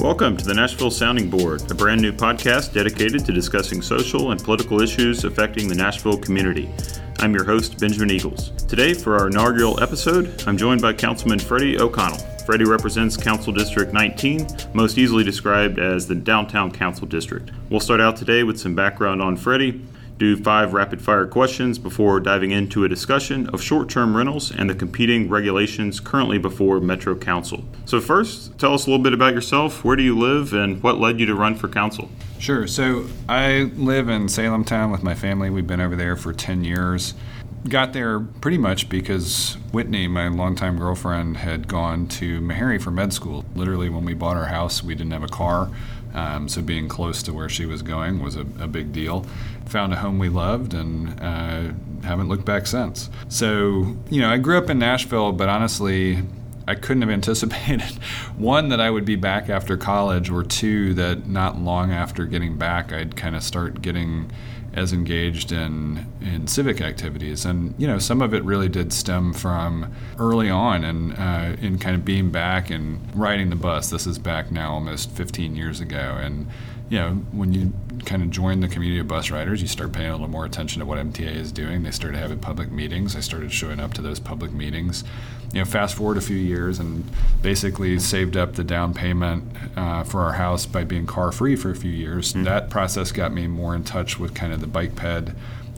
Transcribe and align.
Welcome 0.00 0.36
to 0.36 0.44
the 0.44 0.52
Nashville 0.52 0.90
Sounding 0.90 1.30
Board, 1.30 1.70
a 1.70 1.74
brand 1.74 2.02
new 2.02 2.12
podcast 2.12 2.74
dedicated 2.74 3.24
to 3.24 3.32
discussing 3.32 3.80
social 3.80 4.32
and 4.32 4.42
political 4.42 4.82
issues 4.82 5.24
affecting 5.24 5.68
the 5.68 5.74
Nashville 5.74 6.18
community. 6.18 6.68
I'm 7.20 7.32
your 7.32 7.44
host, 7.44 7.78
Benjamin 7.78 8.10
Eagles. 8.10 8.50
Today, 8.66 8.92
for 8.92 9.16
our 9.16 9.28
inaugural 9.28 9.80
episode, 9.80 10.42
I'm 10.46 10.58
joined 10.58 10.82
by 10.82 10.92
Councilman 10.92 11.38
Freddie 11.38 11.78
O'Connell. 11.78 12.18
Freddie 12.44 12.66
represents 12.66 13.16
Council 13.16 13.52
District 13.52 13.92
19, 13.92 14.46
most 14.74 14.98
easily 14.98 15.24
described 15.24 15.78
as 15.78 16.06
the 16.06 16.14
Downtown 16.14 16.70
Council 16.70 17.06
District. 17.06 17.50
We'll 17.70 17.80
start 17.80 18.00
out 18.00 18.16
today 18.16 18.42
with 18.42 18.58
some 18.58 18.74
background 18.74 19.22
on 19.22 19.36
Freddie, 19.36 19.80
do 20.18 20.36
five 20.36 20.72
rapid 20.72 21.02
fire 21.02 21.26
questions 21.26 21.78
before 21.78 22.20
diving 22.20 22.50
into 22.50 22.84
a 22.84 22.88
discussion 22.88 23.48
of 23.48 23.62
short 23.62 23.88
term 23.88 24.16
rentals 24.16 24.50
and 24.50 24.70
the 24.70 24.74
competing 24.74 25.28
regulations 25.28 26.00
currently 26.00 26.38
before 26.38 26.80
Metro 26.80 27.14
Council. 27.14 27.64
So, 27.84 28.00
first, 28.00 28.56
tell 28.58 28.74
us 28.74 28.86
a 28.86 28.90
little 28.90 29.02
bit 29.02 29.12
about 29.12 29.34
yourself. 29.34 29.84
Where 29.84 29.96
do 29.96 30.02
you 30.02 30.16
live 30.16 30.52
and 30.52 30.82
what 30.82 30.98
led 30.98 31.18
you 31.18 31.26
to 31.26 31.34
run 31.34 31.54
for 31.56 31.68
council? 31.68 32.08
Sure. 32.38 32.66
So, 32.66 33.06
I 33.28 33.70
live 33.76 34.08
in 34.08 34.26
Salemtown 34.26 34.92
with 34.92 35.02
my 35.02 35.14
family. 35.14 35.50
We've 35.50 35.66
been 35.66 35.80
over 35.80 35.96
there 35.96 36.16
for 36.16 36.32
10 36.32 36.64
years. 36.64 37.14
Got 37.68 37.94
there 37.94 38.20
pretty 38.20 38.58
much 38.58 38.90
because 38.90 39.56
Whitney, 39.72 40.06
my 40.06 40.28
longtime 40.28 40.78
girlfriend, 40.78 41.38
had 41.38 41.66
gone 41.66 42.06
to 42.08 42.40
Meharry 42.40 42.80
for 42.80 42.90
med 42.90 43.12
school. 43.14 43.44
Literally, 43.54 43.88
when 43.88 44.04
we 44.04 44.12
bought 44.12 44.36
our 44.36 44.44
house, 44.44 44.84
we 44.84 44.94
didn't 44.94 45.12
have 45.12 45.22
a 45.22 45.28
car. 45.28 45.70
Um, 46.14 46.48
so 46.48 46.62
being 46.62 46.88
close 46.88 47.22
to 47.24 47.32
where 47.32 47.48
she 47.48 47.66
was 47.66 47.82
going 47.82 48.22
was 48.22 48.36
a, 48.36 48.42
a 48.60 48.68
big 48.68 48.92
deal. 48.92 49.26
Found 49.66 49.92
a 49.92 49.96
home 49.96 50.18
we 50.18 50.28
loved 50.28 50.72
and 50.72 51.20
uh, 51.20 51.72
haven't 52.06 52.28
looked 52.28 52.44
back 52.44 52.66
since. 52.66 53.10
So, 53.28 53.96
you 54.10 54.20
know, 54.20 54.30
I 54.30 54.38
grew 54.38 54.56
up 54.56 54.70
in 54.70 54.78
Nashville, 54.78 55.32
but 55.32 55.48
honestly, 55.48 56.22
I 56.66 56.74
couldn't 56.74 57.02
have 57.02 57.10
anticipated 57.22 57.82
one 58.36 58.68
that 58.68 58.80
I 58.80 58.90
would 58.90 59.04
be 59.04 59.16
back 59.16 59.48
after 59.48 59.76
college, 59.76 60.30
or 60.30 60.42
two 60.42 60.94
that 60.94 61.26
not 61.26 61.58
long 61.60 61.92
after 61.92 62.24
getting 62.26 62.56
back, 62.56 62.92
I'd 62.92 63.16
kind 63.16 63.36
of 63.36 63.42
start 63.42 63.82
getting 63.82 64.30
as 64.74 64.92
engaged 64.92 65.52
in 65.52 66.06
in 66.20 66.46
civic 66.46 66.80
activities. 66.80 67.44
And 67.44 67.74
you 67.78 67.86
know, 67.86 67.98
some 67.98 68.20
of 68.20 68.34
it 68.34 68.42
really 68.44 68.68
did 68.68 68.92
stem 68.92 69.32
from 69.32 69.92
early 70.18 70.50
on 70.50 70.84
and 70.84 71.12
uh, 71.16 71.56
in 71.60 71.78
kind 71.78 71.94
of 71.94 72.04
being 72.04 72.30
back 72.30 72.70
and 72.70 73.00
riding 73.14 73.50
the 73.50 73.56
bus. 73.56 73.90
This 73.90 74.06
is 74.06 74.18
back 74.18 74.50
now 74.50 74.72
almost 74.72 75.10
15 75.12 75.56
years 75.56 75.80
ago, 75.80 76.18
and 76.20 76.46
you 76.90 76.98
know, 76.98 77.10
when 77.32 77.52
you 77.52 77.72
kind 78.04 78.22
of 78.22 78.30
join 78.30 78.60
the 78.60 78.68
community 78.68 79.00
of 79.00 79.08
bus 79.08 79.30
riders, 79.30 79.62
you 79.62 79.68
start 79.68 79.92
paying 79.92 80.10
a 80.10 80.12
little 80.12 80.28
more 80.28 80.44
attention 80.44 80.80
to 80.80 80.86
what 80.86 80.98
MTA 80.98 81.34
is 81.34 81.50
doing. 81.50 81.82
They 81.82 81.90
started 81.90 82.18
having 82.18 82.38
public 82.38 82.70
meetings. 82.70 83.16
I 83.16 83.20
started 83.20 83.52
showing 83.52 83.80
up 83.80 83.94
to 83.94 84.02
those 84.02 84.20
public 84.20 84.52
meetings. 84.52 85.02
You 85.52 85.60
know, 85.60 85.64
fast 85.64 85.94
forward 85.94 86.18
a 86.18 86.20
few 86.20 86.36
years 86.36 86.78
and 86.78 87.04
basically 87.40 87.98
saved 87.98 88.36
up 88.36 88.54
the 88.54 88.64
down 88.64 88.92
payment 88.92 89.44
uh, 89.76 90.04
for 90.04 90.22
our 90.22 90.34
house 90.34 90.66
by 90.66 90.84
being 90.84 91.06
car 91.06 91.32
free 91.32 91.56
for 91.56 91.70
a 91.70 91.76
few 91.76 91.90
years. 91.90 92.32
Mm-hmm. 92.32 92.44
That 92.44 92.70
process 92.70 93.12
got 93.12 93.32
me 93.32 93.46
more 93.46 93.74
in 93.74 93.84
touch 93.84 94.18
with 94.18 94.34
kind 94.34 94.52
of 94.52 94.60
the 94.60 94.66
bike 94.66 94.94
ped 94.94 95.34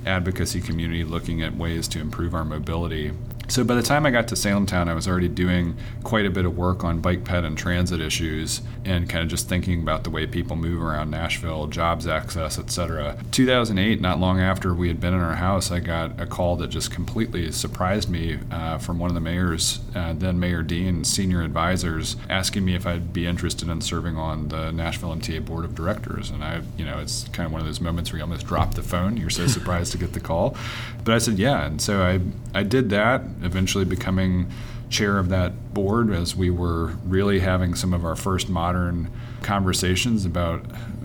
advocacy 0.07 0.61
community 0.61 1.05
looking 1.05 1.43
at 1.43 1.57
ways 1.57 1.89
to 1.89 2.01
improve 2.01 2.35
our 2.35 2.45
mobility 2.45 3.13
so 3.49 3.63
by 3.63 3.75
the 3.75 3.83
time 3.83 4.07
I 4.07 4.11
got 4.11 4.29
to 4.29 4.35
Salemtown, 4.35 4.89
I 4.89 4.95
was 4.95 5.07
already 5.07 5.29
doing 5.29 5.77
quite 6.03 6.27
a 6.27 6.31
bit 6.31 6.45
of 6.45 6.57
work 6.57 6.83
on 6.83 7.01
bike 7.01 7.25
ped 7.25 7.45
and 7.45 7.57
transit 7.57 8.01
issues 8.01 8.61
and 8.85 9.09
kind 9.09 9.23
of 9.23 9.29
just 9.29 9.49
thinking 9.49 9.81
about 9.83 10.05
the 10.05 10.11
way 10.11 10.27
people 10.27 10.57
move 10.57 10.83
around 10.83 11.11
Nashville, 11.11 11.67
jobs 11.67 12.07
access, 12.07 12.59
etc. 12.59 13.19
2008, 13.31 14.01
not 14.01 14.19
long 14.19 14.41
after 14.41 14.75
we 14.75 14.89
had 14.89 15.01
been 15.01 15.15
in 15.15 15.21
our 15.21 15.37
house, 15.37 15.71
I 15.71 15.81
got 15.81 16.21
a 16.21 16.27
call 16.27 16.57
that 16.57 16.69
just 16.69 16.91
completely 16.91 17.53
surprised 17.53 18.09
me 18.09 18.39
uh, 18.51 18.79
from 18.79 18.99
one 18.99 19.11
of 19.11 19.15
the 19.15 19.21
mayors, 19.21 19.81
uh, 19.95 20.13
then 20.13 20.41
Mayor 20.41 20.63
Dean, 20.63 21.05
senior 21.05 21.43
advisors, 21.43 22.17
asking 22.29 22.65
me 22.65 22.75
if 22.75 22.87
I'd 22.87 23.13
be 23.13 23.27
interested 23.27 23.69
in 23.69 23.81
serving 23.81 24.17
on 24.17 24.49
the 24.49 24.73
Nashville 24.73 25.11
MTA 25.11 25.45
Board 25.45 25.65
of 25.65 25.75
Directors. 25.75 26.31
And 26.31 26.43
I, 26.43 26.63
you 26.77 26.85
know, 26.85 26.99
it's 26.99 27.29
kind 27.29 27.47
of 27.47 27.53
one 27.53 27.61
of 27.61 27.67
those 27.67 27.81
moments 27.81 28.13
where 28.13 28.19
you 28.19 28.25
almost 28.25 28.47
drop 28.47 28.75
the 28.75 28.83
phone. 28.83 29.17
You're 29.17 29.31
so 29.31 29.47
surprised 29.47 29.93
to 29.93 29.99
get 29.99 30.13
the 30.13 30.21
call. 30.21 30.57
But 31.05 31.15
I 31.15 31.19
said, 31.19 31.39
yeah. 31.39 31.67
And 31.67 31.81
so 31.81 32.03
I, 32.03 32.21
I 32.59 32.63
did 32.63 32.91
that 32.91 33.23
eventually 33.43 33.85
becoming 33.85 34.51
chair 34.89 35.19
of 35.19 35.29
that 35.31 35.75
board 35.75 36.11
as 36.13 36.37
we 36.37 36.51
were 36.51 36.97
really 37.05 37.41
having 37.41 37.75
some 37.75 37.93
of 37.93 38.05
our 38.05 38.15
first 38.17 38.49
modern 38.49 39.11
conversations 39.43 40.25
about 40.25 40.61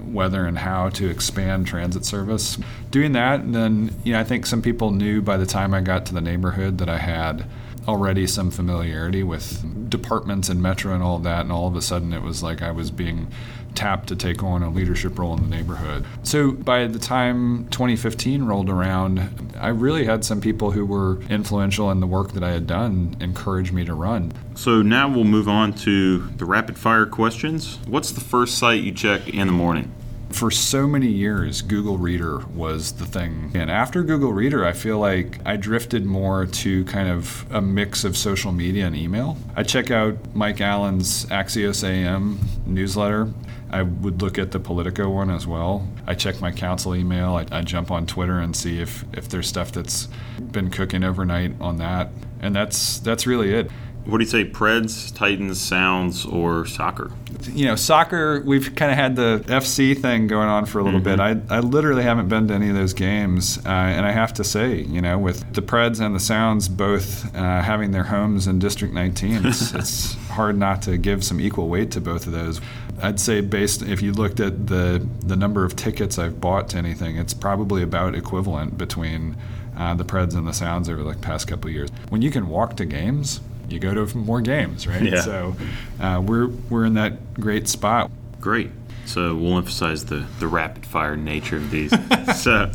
whether 0.06 0.46
and 0.46 0.58
how 0.58 0.90
to 0.90 1.09
expand 1.09 1.66
transit 1.66 2.06
service. 2.06 2.58
Doing 2.91 3.14
that, 3.14 3.40
and 3.40 3.56
then 3.56 3.96
you 4.03 4.14
know, 4.14 4.20
I 4.20 4.24
think 4.24 4.46
some 4.46 4.62
people 4.62 4.91
knew 4.91 5.22
by 5.22 5.38
the 5.38 5.46
time 5.46 5.74
I 5.74 5.81
got 5.81 6.06
to 6.08 6.14
the 6.14 6.22
neighborhood 6.22 6.78
that 6.80 6.90
I 6.90 6.97
had 6.97 7.46
already 7.88 8.28
some 8.28 8.52
familiarity 8.52 9.24
with 9.24 9.90
departments 9.90 10.50
and 10.50 10.62
metro 10.62 10.94
and 10.94 11.02
all 11.02 11.20
that, 11.20 11.41
and 11.41 11.52
all 11.52 11.68
of 11.68 11.75
a 11.75 11.81
sudden 11.81 12.14
it 12.14 12.22
was 12.22 12.44
like 12.44 12.62
I 12.62 12.72
was 12.72 12.91
being 12.91 13.28
tapped 13.76 14.08
to 14.09 14.16
take 14.16 14.44
on 14.44 14.64
a 14.64 14.70
leadership 14.70 15.18
role 15.18 15.36
in 15.36 15.50
the 15.50 15.56
neighborhood. 15.56 16.06
So 16.24 16.52
by 16.52 16.88
the 16.88 17.00
time 17.00 17.68
2015 17.70 18.44
rolled 18.44 18.70
around, 18.70 19.54
I 19.59 19.70
really 19.70 20.06
had 20.06 20.26
some 20.26 20.42
people 20.42 20.72
who 20.72 20.86
were 20.86 21.22
influential 21.30 21.92
in 21.92 22.00
the 22.00 22.08
work 22.08 22.34
that 22.34 22.44
I 22.44 22.52
had 22.52 22.68
done 22.68 23.16
encourage 23.20 23.72
me 23.72 23.86
to 23.86 23.94
run. 23.94 24.34
So 24.56 24.82
now 24.82 25.09
we'll 25.09 25.24
move 25.24 25.48
on 25.48 25.74
to 25.74 26.20
the 26.38 26.46
rapid 26.46 26.78
fire 26.78 27.06
questions. 27.06 27.80
What's 27.88 28.12
the 28.12 28.22
first 28.22 28.58
site 28.58 28.82
you 28.82 28.92
check 28.92 29.30
in 29.30 29.48
the 29.48 29.54
morning? 29.54 29.94
for 30.34 30.52
so 30.52 30.88
many 30.88 31.08
years, 31.08 31.62
Google 31.62 31.98
Reader 31.98 32.40
was 32.56 32.94
the 32.94 33.06
thing. 33.06 33.52
And 33.53 33.70
after 33.70 34.03
Google 34.03 34.34
Reader, 34.34 34.66
I 34.66 34.74
feel 34.74 35.00
like 35.00 35.40
I 35.46 35.58
drifted 35.58 36.06
more 36.06 36.46
to 36.46 36.86
kind 36.86 37.09
of 37.09 37.46
a 37.52 37.62
mix 37.62 38.03
of 38.03 38.18
social 38.18 38.52
media 38.52 38.88
and 38.88 38.96
email. 38.96 39.38
I 39.56 39.64
check 39.64 39.92
out 39.92 40.16
Mike 40.34 40.62
Allen's 40.62 41.26
Axios 41.28 41.84
AM 41.84 42.40
newsletter. 42.66 43.32
I 43.72 43.84
would 43.84 44.22
look 44.22 44.38
at 44.38 44.52
the 44.52 44.59
Politico 44.59 45.09
one 45.09 45.30
as 45.30 45.48
well. 45.48 45.88
I 46.06 46.14
check 46.14 46.42
my 46.42 46.52
council 46.52 46.96
email. 46.96 47.36
I, 47.36 47.46
I, 47.52 47.62
jump 47.62 47.90
on 47.90 48.06
Twitter 48.06 48.40
and 48.40 48.56
see 48.56 48.82
if, 48.82 49.06
if 49.14 49.30
there's 49.30 49.48
stuff 49.48 49.72
that's 49.72 50.09
been 50.52 50.70
cooking 50.70 51.04
overnight 51.04 51.54
on 51.62 51.78
that. 51.78 52.09
And 52.42 52.54
that's 52.54 53.00
that's 53.00 53.26
really 53.26 53.54
it. 53.54 53.72
What 54.06 54.18
do 54.18 54.24
you 54.24 54.30
say, 54.30 54.46
Preds, 54.46 55.16
Titans, 55.16 55.62
Sounds, 55.62 56.26
or 56.26 56.66
soccer? 56.66 57.12
You 57.52 57.66
know, 57.66 57.76
soccer, 57.76 58.42
we've 58.44 58.76
kind 58.76 58.92
of 58.92 58.98
had 58.98 59.16
the 59.16 59.44
FC 59.46 59.98
thing 60.00 60.26
going 60.26 60.48
on 60.48 60.66
for 60.66 60.80
a 60.80 60.84
little 60.84 61.00
mm-hmm. 61.00 61.22
bit. 61.22 61.50
I, 61.52 61.56
I 61.56 61.59
literally 61.59 62.02
haven't 62.02 62.28
been 62.28 62.48
to 62.48 62.53
any 62.56 62.70
of 62.70 62.76
those 62.76 62.94
games. 62.94 63.59
Uh, 63.59 63.70
and 63.70 64.03
I 64.03 64.12
have 64.12 64.34
to 64.34 64.44
say, 64.44 64.82
you 64.82 65.02
know, 65.02 65.20
with 65.20 65.53
the 65.53 65.62
Preds 65.62 66.03
and 66.03 66.16
the 66.16 66.20
Sounds 66.20 66.68
both 66.68 67.34
uh, 67.36 67.62
having 67.62 67.92
their 67.92 68.03
homes 68.03 68.48
in 68.48 68.58
District 68.58 68.92
19, 68.92 69.46
it's, 69.46 69.72
it's 69.76 70.14
hard 70.30 70.58
not 70.58 70.82
to 70.84 70.98
give 70.98 71.24
some 71.24 71.40
equal 71.40 71.70
weight 71.70 71.92
to 71.92 72.02
both 72.02 72.26
of 72.26 72.34
those. 72.34 72.59
I'd 73.01 73.19
say 73.19 73.41
based 73.41 73.81
if 73.81 74.01
you 74.01 74.12
looked 74.13 74.39
at 74.39 74.67
the 74.67 75.06
the 75.25 75.35
number 75.35 75.66
of 75.66 75.75
tickets 75.75 76.19
I've 76.19 76.39
bought 76.39 76.69
to 76.69 76.78
anything, 76.78 77.17
it's 77.17 77.34
probably 77.34 77.81
about 77.81 78.16
equivalent 78.16 78.78
between 78.78 79.35
uh, 79.78 79.94
the 79.94 80.06
Preds 80.06 80.35
and 80.35 80.47
the 80.47 80.53
Sounds 80.53 80.89
over 80.89 81.03
the 81.03 81.16
past 81.16 81.47
couple 81.47 81.69
of 81.69 81.73
years. 81.73 81.90
When 82.09 82.22
you 82.22 82.31
can 82.31 82.47
walk 82.47 82.78
to 82.78 82.85
games, 82.85 83.41
you 83.69 83.79
go 83.79 83.94
to 83.94 84.17
more 84.17 84.41
games, 84.41 84.88
right? 84.88 85.01
Yeah. 85.01 85.22
So 85.22 85.56
uh, 86.00 86.22
we're 86.25 86.47
we're 86.69 86.85
in 86.85 86.94
that 86.95 87.34
great 87.34 87.67
spot. 87.67 88.11
Great. 88.40 88.72
So 89.06 89.35
we'll 89.35 89.57
emphasize 89.57 90.06
the 90.06 90.25
the 90.40 90.47
rapid 90.47 90.85
fire 90.85 91.17
nature 91.17 91.57
of 91.57 91.72
these. 91.72 91.91
so, 92.35 92.72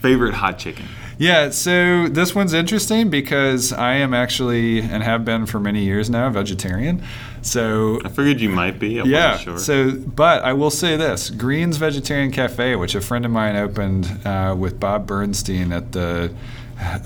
favorite 0.00 0.34
hot 0.34 0.58
chicken. 0.58 0.86
Yeah, 1.18 1.50
so 1.50 2.08
this 2.08 2.34
one's 2.34 2.52
interesting 2.52 3.08
because 3.08 3.72
I 3.72 3.94
am 3.94 4.12
actually 4.12 4.80
and 4.80 5.02
have 5.02 5.24
been 5.24 5.46
for 5.46 5.58
many 5.58 5.82
years 5.82 6.10
now 6.10 6.26
a 6.26 6.30
vegetarian. 6.30 7.02
So 7.40 8.00
I 8.04 8.08
figured 8.08 8.40
you 8.40 8.50
might 8.50 8.78
be. 8.78 9.00
I 9.00 9.04
yeah. 9.04 9.38
Sure. 9.38 9.58
So, 9.58 9.92
but 9.92 10.42
I 10.42 10.52
will 10.52 10.70
say 10.70 10.96
this: 10.96 11.30
Grins 11.30 11.78
Vegetarian 11.78 12.32
Cafe, 12.32 12.76
which 12.76 12.94
a 12.94 13.00
friend 13.00 13.24
of 13.24 13.30
mine 13.30 13.56
opened 13.56 14.26
uh, 14.26 14.54
with 14.58 14.78
Bob 14.78 15.06
Bernstein 15.06 15.72
at 15.72 15.92
the 15.92 16.34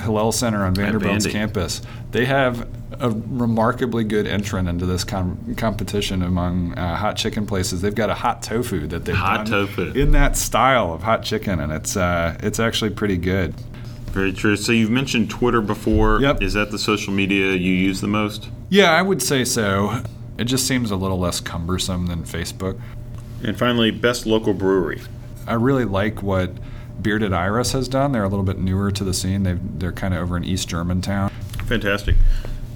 Hillel 0.01 0.33
Center 0.33 0.65
on 0.65 0.75
Vanderbilt's 0.75 1.27
campus, 1.27 1.81
they 2.11 2.25
have 2.25 2.69
a 2.99 3.11
remarkably 3.11 4.03
good 4.03 4.27
entrant 4.27 4.69
into 4.69 4.85
this 4.85 5.05
com- 5.05 5.55
competition 5.57 6.23
among 6.23 6.75
uh, 6.77 6.97
hot 6.97 7.17
chicken 7.17 7.47
places. 7.47 7.81
They've 7.81 7.95
got 7.95 8.11
a 8.11 8.15
hot 8.15 8.43
tofu 8.43 8.89
that 8.89 9.05
they've 9.05 9.15
hot 9.15 9.47
tofu. 9.47 9.93
in 9.93 10.13
that 10.13 10.37
style 10.37 10.93
of 10.93 11.03
hot 11.03 11.23
chicken, 11.23 11.61
and 11.61 11.73
it's 11.73 11.97
uh, 11.97 12.37
it's 12.43 12.59
actually 12.59 12.91
pretty 12.91 13.17
good. 13.17 13.55
Very 14.13 14.33
true. 14.33 14.57
So 14.57 14.73
you've 14.73 14.91
mentioned 14.91 15.31
Twitter 15.31 15.61
before. 15.61 16.21
Yep. 16.21 16.43
Is 16.43 16.55
that 16.55 16.71
the 16.71 16.79
social 16.79 17.13
media 17.13 17.53
you 17.53 17.73
use 17.73 18.01
the 18.01 18.09
most? 18.09 18.49
Yeah, 18.69 18.91
I 18.93 19.03
would 19.03 19.23
say 19.23 19.45
so. 19.45 20.03
It 20.37 20.45
just 20.45 20.67
seems 20.67 20.91
a 20.91 20.97
little 20.97 21.19
less 21.19 21.41
cumbersome 21.41 22.07
than 22.07 22.25
Facebook. 22.25 22.81
And 23.43 23.59
finally, 23.59 23.91
best 23.91 24.27
local 24.27 24.53
brewery. 24.53 25.01
I 25.47 25.55
really 25.55 25.85
like 25.85 26.23
what 26.23 26.51
Bearded 27.01 27.33
Iris 27.33 27.73
has 27.73 27.89
done. 27.89 28.13
They're 28.13 28.25
a 28.25 28.29
little 28.29 28.45
bit 28.45 28.59
newer 28.59 28.91
to 28.91 29.05
the 29.05 29.15
scene. 29.15 29.43
they 29.43 29.59
they're 29.79 29.93
kind 29.93 30.15
of 30.15 30.21
over 30.21 30.37
in 30.37 30.45
East 30.45 30.69
Germantown. 30.69 31.31
Fantastic. 31.67 32.17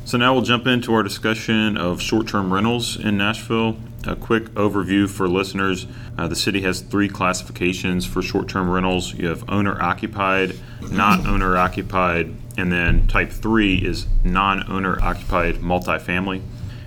So 0.05 0.19
now 0.19 0.35
we'll 0.35 0.43
jump 0.43 0.67
into 0.67 0.95
our 0.95 1.03
discussion 1.03 1.77
of 1.77 2.01
short-term 2.01 2.53
rentals 2.53 2.97
in 2.97 3.17
Nashville. 3.17 3.77
A 4.07 4.15
quick 4.15 4.51
overview 4.51 5.09
for 5.09 5.27
listeners: 5.27 5.87
uh, 6.19 6.29
the 6.29 6.37
city 6.37 6.61
has 6.63 6.81
three 6.81 7.09
classifications 7.09 8.05
for 8.05 8.21
short-term 8.21 8.69
rentals. 8.69 9.15
You 9.15 9.29
have 9.29 9.49
owner-occupied, 9.49 10.59
not 10.91 11.27
owner-occupied, 11.27 12.35
and 12.59 12.71
then 12.71 13.07
type 13.07 13.31
three 13.31 13.77
is 13.77 14.07
non-owner-occupied 14.23 15.57
multifamily. 15.57 16.43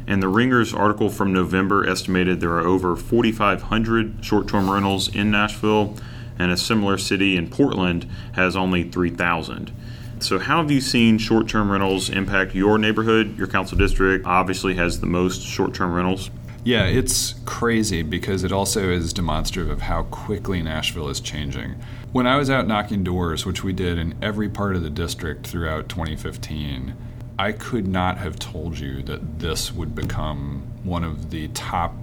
And 0.06 0.22
the 0.22 0.28
Ringer's 0.28 0.74
article 0.74 1.10
from 1.10 1.34
November 1.34 1.88
estimated 1.88 2.40
there 2.40 2.54
are 2.54 2.66
over 2.66 2.96
4,500 2.96 4.24
short 4.24 4.48
term 4.48 4.70
rentals 4.70 5.14
in 5.14 5.32
Nashville, 5.32 5.98
and 6.38 6.52
a 6.52 6.58
similar 6.58 6.98
city 6.98 7.36
in 7.36 7.50
Portland 7.50 8.08
has 8.34 8.56
only 8.56 8.84
3,000. 8.84 9.72
So, 10.20 10.40
how 10.40 10.62
have 10.62 10.72
you 10.72 10.82
seen 10.82 11.18
short 11.18 11.48
term 11.48 11.72
rentals 11.72 12.10
impact 12.10 12.56
your 12.56 12.78
neighborhood? 12.78 13.38
Your 13.38 13.48
council 13.48 13.78
district 13.78 14.26
obviously 14.26 14.76
has 14.76 15.00
the 15.00 15.06
most 15.06 15.42
short 15.42 15.74
term 15.74 15.94
rentals. 15.94 16.32
Yeah, 16.68 16.84
it's 16.84 17.36
crazy 17.46 18.02
because 18.02 18.44
it 18.44 18.52
also 18.52 18.90
is 18.90 19.14
demonstrative 19.14 19.72
of 19.72 19.84
how 19.84 20.04
quickly 20.04 20.62
Nashville 20.62 21.08
is 21.08 21.22
changing. 21.22 21.76
When 22.12 22.28
I 22.28 22.36
was 22.36 22.50
out 22.50 22.68
knocking 22.68 23.06
doors, 23.06 23.46
which 23.46 23.64
we 23.64 23.72
did 23.72 23.98
in 23.98 24.16
every 24.22 24.50
part 24.50 24.76
of 24.76 24.84
the 24.84 24.90
district 24.90 25.48
throughout 25.48 25.88
2015, 25.88 26.94
I 27.40 27.54
could 27.54 27.88
not 27.88 28.18
have 28.18 28.38
told 28.38 28.78
you 28.78 29.02
that 29.04 29.40
this 29.40 29.72
would 29.72 29.96
become 29.96 30.68
one 30.84 31.06
of 31.06 31.30
the 31.30 31.48
top 31.48 31.94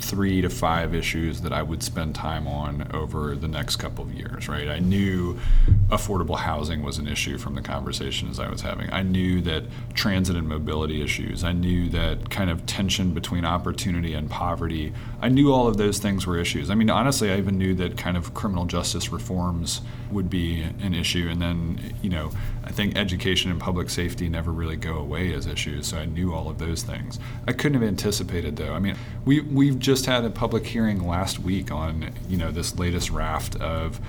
three 0.00 0.40
to 0.40 0.50
five 0.50 0.94
issues 0.94 1.40
that 1.42 1.52
I 1.52 1.62
would 1.62 1.82
spend 1.82 2.14
time 2.14 2.46
on 2.46 2.90
over 2.92 3.36
the 3.36 3.48
next 3.48 3.76
couple 3.76 4.04
of 4.04 4.12
years, 4.12 4.48
right? 4.48 4.68
I 4.68 4.78
knew 4.78 5.38
affordable 5.88 6.36
housing 6.36 6.82
was 6.82 6.98
an 6.98 7.06
issue 7.06 7.38
from 7.38 7.54
the 7.54 7.62
conversations 7.62 8.38
I 8.38 8.48
was 8.48 8.60
having. 8.60 8.92
I 8.92 9.02
knew 9.02 9.40
that 9.42 9.64
transit 9.94 10.36
and 10.36 10.48
mobility 10.48 11.02
issues, 11.02 11.44
I 11.44 11.52
knew 11.52 11.88
that 11.90 12.30
kind 12.30 12.50
of 12.50 12.66
tension 12.66 13.12
between 13.12 13.44
opportunity 13.44 14.14
and 14.14 14.28
poverty, 14.28 14.92
I 15.20 15.28
knew 15.28 15.52
all 15.52 15.68
of 15.68 15.76
those 15.76 15.98
things 15.98 16.26
were 16.26 16.38
issues. 16.38 16.70
I 16.70 16.74
mean, 16.74 16.90
honestly, 16.90 17.30
I 17.30 17.38
even 17.38 17.56
knew 17.56 17.74
that 17.74 17.96
kind 17.96 18.16
of 18.16 18.34
criminal 18.34 18.66
justice 18.66 19.12
reforms 19.12 19.80
would 20.10 20.28
be 20.28 20.62
an 20.62 20.94
issue. 20.94 21.28
And 21.30 21.40
then, 21.40 21.94
you 22.02 22.10
know, 22.10 22.30
I 22.66 22.70
think 22.70 22.96
education 22.96 23.50
and 23.50 23.60
public 23.60 23.90
safety 23.90 24.28
never 24.28 24.50
really 24.50 24.76
go 24.76 24.96
away 24.96 25.34
as 25.34 25.46
issues. 25.46 25.88
So 25.88 25.98
I 25.98 26.06
knew 26.06 26.32
all 26.32 26.48
of 26.48 26.58
those 26.58 26.82
things. 26.82 27.18
I 27.46 27.52
couldn't 27.52 27.74
have 27.74 27.86
anticipated, 27.86 28.56
though. 28.56 28.72
I 28.72 28.78
mean, 28.78 28.96
we, 29.24 29.40
we've 29.40 29.78
just 29.78 30.06
had 30.06 30.24
a 30.24 30.30
public 30.30 30.66
hearing 30.66 31.06
last 31.06 31.38
week 31.38 31.70
on, 31.70 32.12
you 32.28 32.38
know, 32.38 32.50
this 32.50 32.78
latest 32.78 33.10
raft 33.10 33.56
of 33.56 34.00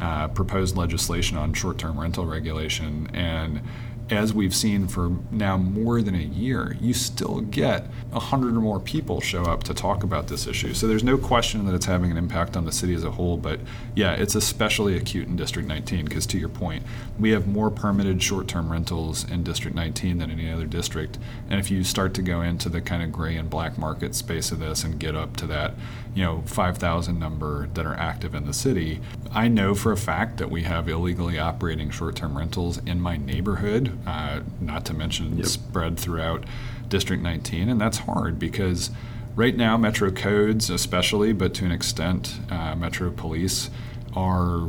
uh, 0.00 0.28
proposed 0.28 0.76
legislation 0.76 1.36
on 1.38 1.54
short-term 1.54 1.98
rental 1.98 2.26
regulation, 2.26 3.08
and 3.14 3.62
as 4.10 4.34
we've 4.34 4.54
seen 4.54 4.88
for 4.88 5.10
now 5.30 5.56
more 5.56 6.02
than 6.02 6.14
a 6.14 6.18
year, 6.18 6.76
you 6.80 6.92
still 6.92 7.40
get 7.40 7.86
a 8.12 8.20
hundred 8.20 8.56
or 8.56 8.60
more 8.60 8.80
people 8.80 9.20
show 9.20 9.42
up 9.44 9.64
to 9.64 9.74
talk 9.74 10.02
about 10.02 10.28
this 10.28 10.46
issue. 10.46 10.74
So 10.74 10.86
there's 10.86 11.04
no 11.04 11.16
question 11.16 11.64
that 11.66 11.74
it's 11.74 11.86
having 11.86 12.10
an 12.10 12.16
impact 12.16 12.56
on 12.56 12.64
the 12.64 12.72
city 12.72 12.94
as 12.94 13.04
a 13.04 13.10
whole. 13.10 13.36
But 13.36 13.60
yeah, 13.94 14.12
it's 14.12 14.34
especially 14.34 14.96
acute 14.96 15.28
in 15.28 15.36
District 15.36 15.66
19 15.66 16.04
because, 16.04 16.26
to 16.26 16.38
your 16.38 16.48
point, 16.48 16.84
we 17.18 17.30
have 17.30 17.46
more 17.46 17.70
permitted 17.70 18.22
short-term 18.22 18.70
rentals 18.70 19.28
in 19.30 19.42
District 19.42 19.74
19 19.74 20.18
than 20.18 20.30
any 20.30 20.50
other 20.50 20.66
district. 20.66 21.18
And 21.48 21.58
if 21.58 21.70
you 21.70 21.84
start 21.84 22.14
to 22.14 22.22
go 22.22 22.42
into 22.42 22.68
the 22.68 22.80
kind 22.80 23.02
of 23.02 23.12
gray 23.12 23.36
and 23.36 23.48
black 23.48 23.78
market 23.78 24.14
space 24.14 24.52
of 24.52 24.58
this 24.58 24.84
and 24.84 24.98
get 24.98 25.16
up 25.16 25.36
to 25.38 25.46
that, 25.46 25.74
you 26.14 26.22
know, 26.22 26.42
5,000 26.46 27.18
number 27.18 27.68
that 27.74 27.86
are 27.86 27.94
active 27.94 28.34
in 28.34 28.46
the 28.46 28.52
city, 28.52 29.00
I 29.30 29.48
know 29.48 29.74
for 29.74 29.92
a 29.92 29.96
fact 29.96 30.36
that 30.38 30.50
we 30.50 30.62
have 30.62 30.88
illegally 30.88 31.38
operating 31.38 31.90
short-term 31.90 32.36
rentals 32.36 32.78
in 32.78 33.00
my 33.00 33.16
neighborhood 33.16 33.98
uh, 34.06 34.40
not 34.60 34.84
to 34.86 34.94
mention 34.94 35.38
yep. 35.38 35.46
spread 35.46 35.98
throughout 35.98 36.44
District 36.88 37.22
19. 37.22 37.68
And 37.70 37.80
that's 37.80 37.98
hard 37.98 38.38
because 38.38 38.90
right 39.34 39.56
now, 39.56 39.78
Metro 39.78 40.10
codes, 40.10 40.68
especially, 40.68 41.32
but 41.32 41.54
to 41.54 41.64
an 41.64 41.72
extent, 41.72 42.38
uh, 42.50 42.74
Metro 42.76 43.10
police 43.10 43.70
are 44.14 44.68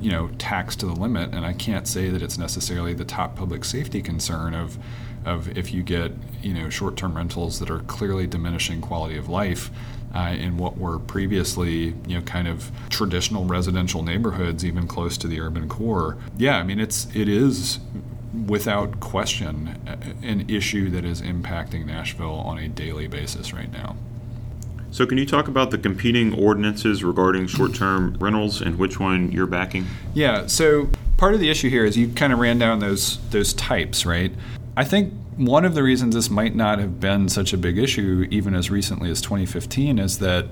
you 0.00 0.10
know 0.10 0.28
taxed 0.38 0.80
to 0.80 0.86
the 0.86 0.92
limit 0.92 1.34
and 1.34 1.46
i 1.46 1.52
can't 1.52 1.88
say 1.88 2.10
that 2.10 2.22
it's 2.22 2.36
necessarily 2.36 2.92
the 2.92 3.04
top 3.04 3.34
public 3.34 3.64
safety 3.64 4.02
concern 4.02 4.54
of 4.54 4.78
of 5.24 5.56
if 5.56 5.72
you 5.72 5.82
get 5.82 6.12
you 6.42 6.52
know 6.52 6.68
short-term 6.68 7.16
rentals 7.16 7.58
that 7.58 7.70
are 7.70 7.80
clearly 7.80 8.26
diminishing 8.26 8.80
quality 8.80 9.16
of 9.16 9.28
life 9.28 9.70
uh, 10.14 10.34
in 10.38 10.56
what 10.56 10.78
were 10.78 10.98
previously 10.98 11.94
you 12.06 12.16
know 12.16 12.22
kind 12.22 12.48
of 12.48 12.70
traditional 12.88 13.44
residential 13.44 14.02
neighborhoods 14.02 14.64
even 14.64 14.86
close 14.86 15.16
to 15.18 15.26
the 15.26 15.40
urban 15.40 15.68
core 15.68 16.16
yeah 16.36 16.56
i 16.58 16.62
mean 16.62 16.80
it's 16.80 17.06
it 17.14 17.28
is 17.28 17.78
without 18.46 19.00
question, 19.00 19.78
an 20.22 20.48
issue 20.48 20.90
that 20.90 21.04
is 21.04 21.22
impacting 21.22 21.86
Nashville 21.86 22.34
on 22.34 22.58
a 22.58 22.68
daily 22.68 23.06
basis 23.06 23.52
right 23.52 23.70
now. 23.72 23.96
So, 24.90 25.06
can 25.06 25.18
you 25.18 25.26
talk 25.26 25.48
about 25.48 25.70
the 25.70 25.78
competing 25.78 26.32
ordinances 26.32 27.04
regarding 27.04 27.46
short 27.46 27.74
term 27.74 28.16
rentals 28.18 28.60
and 28.62 28.78
which 28.78 28.98
one 28.98 29.30
you're 29.32 29.46
backing? 29.46 29.86
Yeah, 30.14 30.46
so 30.46 30.88
part 31.18 31.34
of 31.34 31.40
the 31.40 31.50
issue 31.50 31.68
here 31.68 31.84
is 31.84 31.96
you 31.96 32.08
kind 32.08 32.32
of 32.32 32.38
ran 32.38 32.58
down 32.58 32.78
those, 32.78 33.18
those 33.28 33.52
types, 33.52 34.06
right? 34.06 34.32
I 34.76 34.84
think 34.84 35.12
one 35.38 35.64
of 35.64 35.74
the 35.74 35.82
reasons 35.82 36.14
this 36.14 36.28
might 36.28 36.54
not 36.54 36.78
have 36.80 36.98
been 36.98 37.28
such 37.28 37.52
a 37.52 37.56
big 37.56 37.78
issue, 37.78 38.26
even 38.30 38.54
as 38.54 38.70
recently 38.70 39.10
as 39.10 39.20
2015, 39.20 39.98
is 39.98 40.18
that 40.18 40.46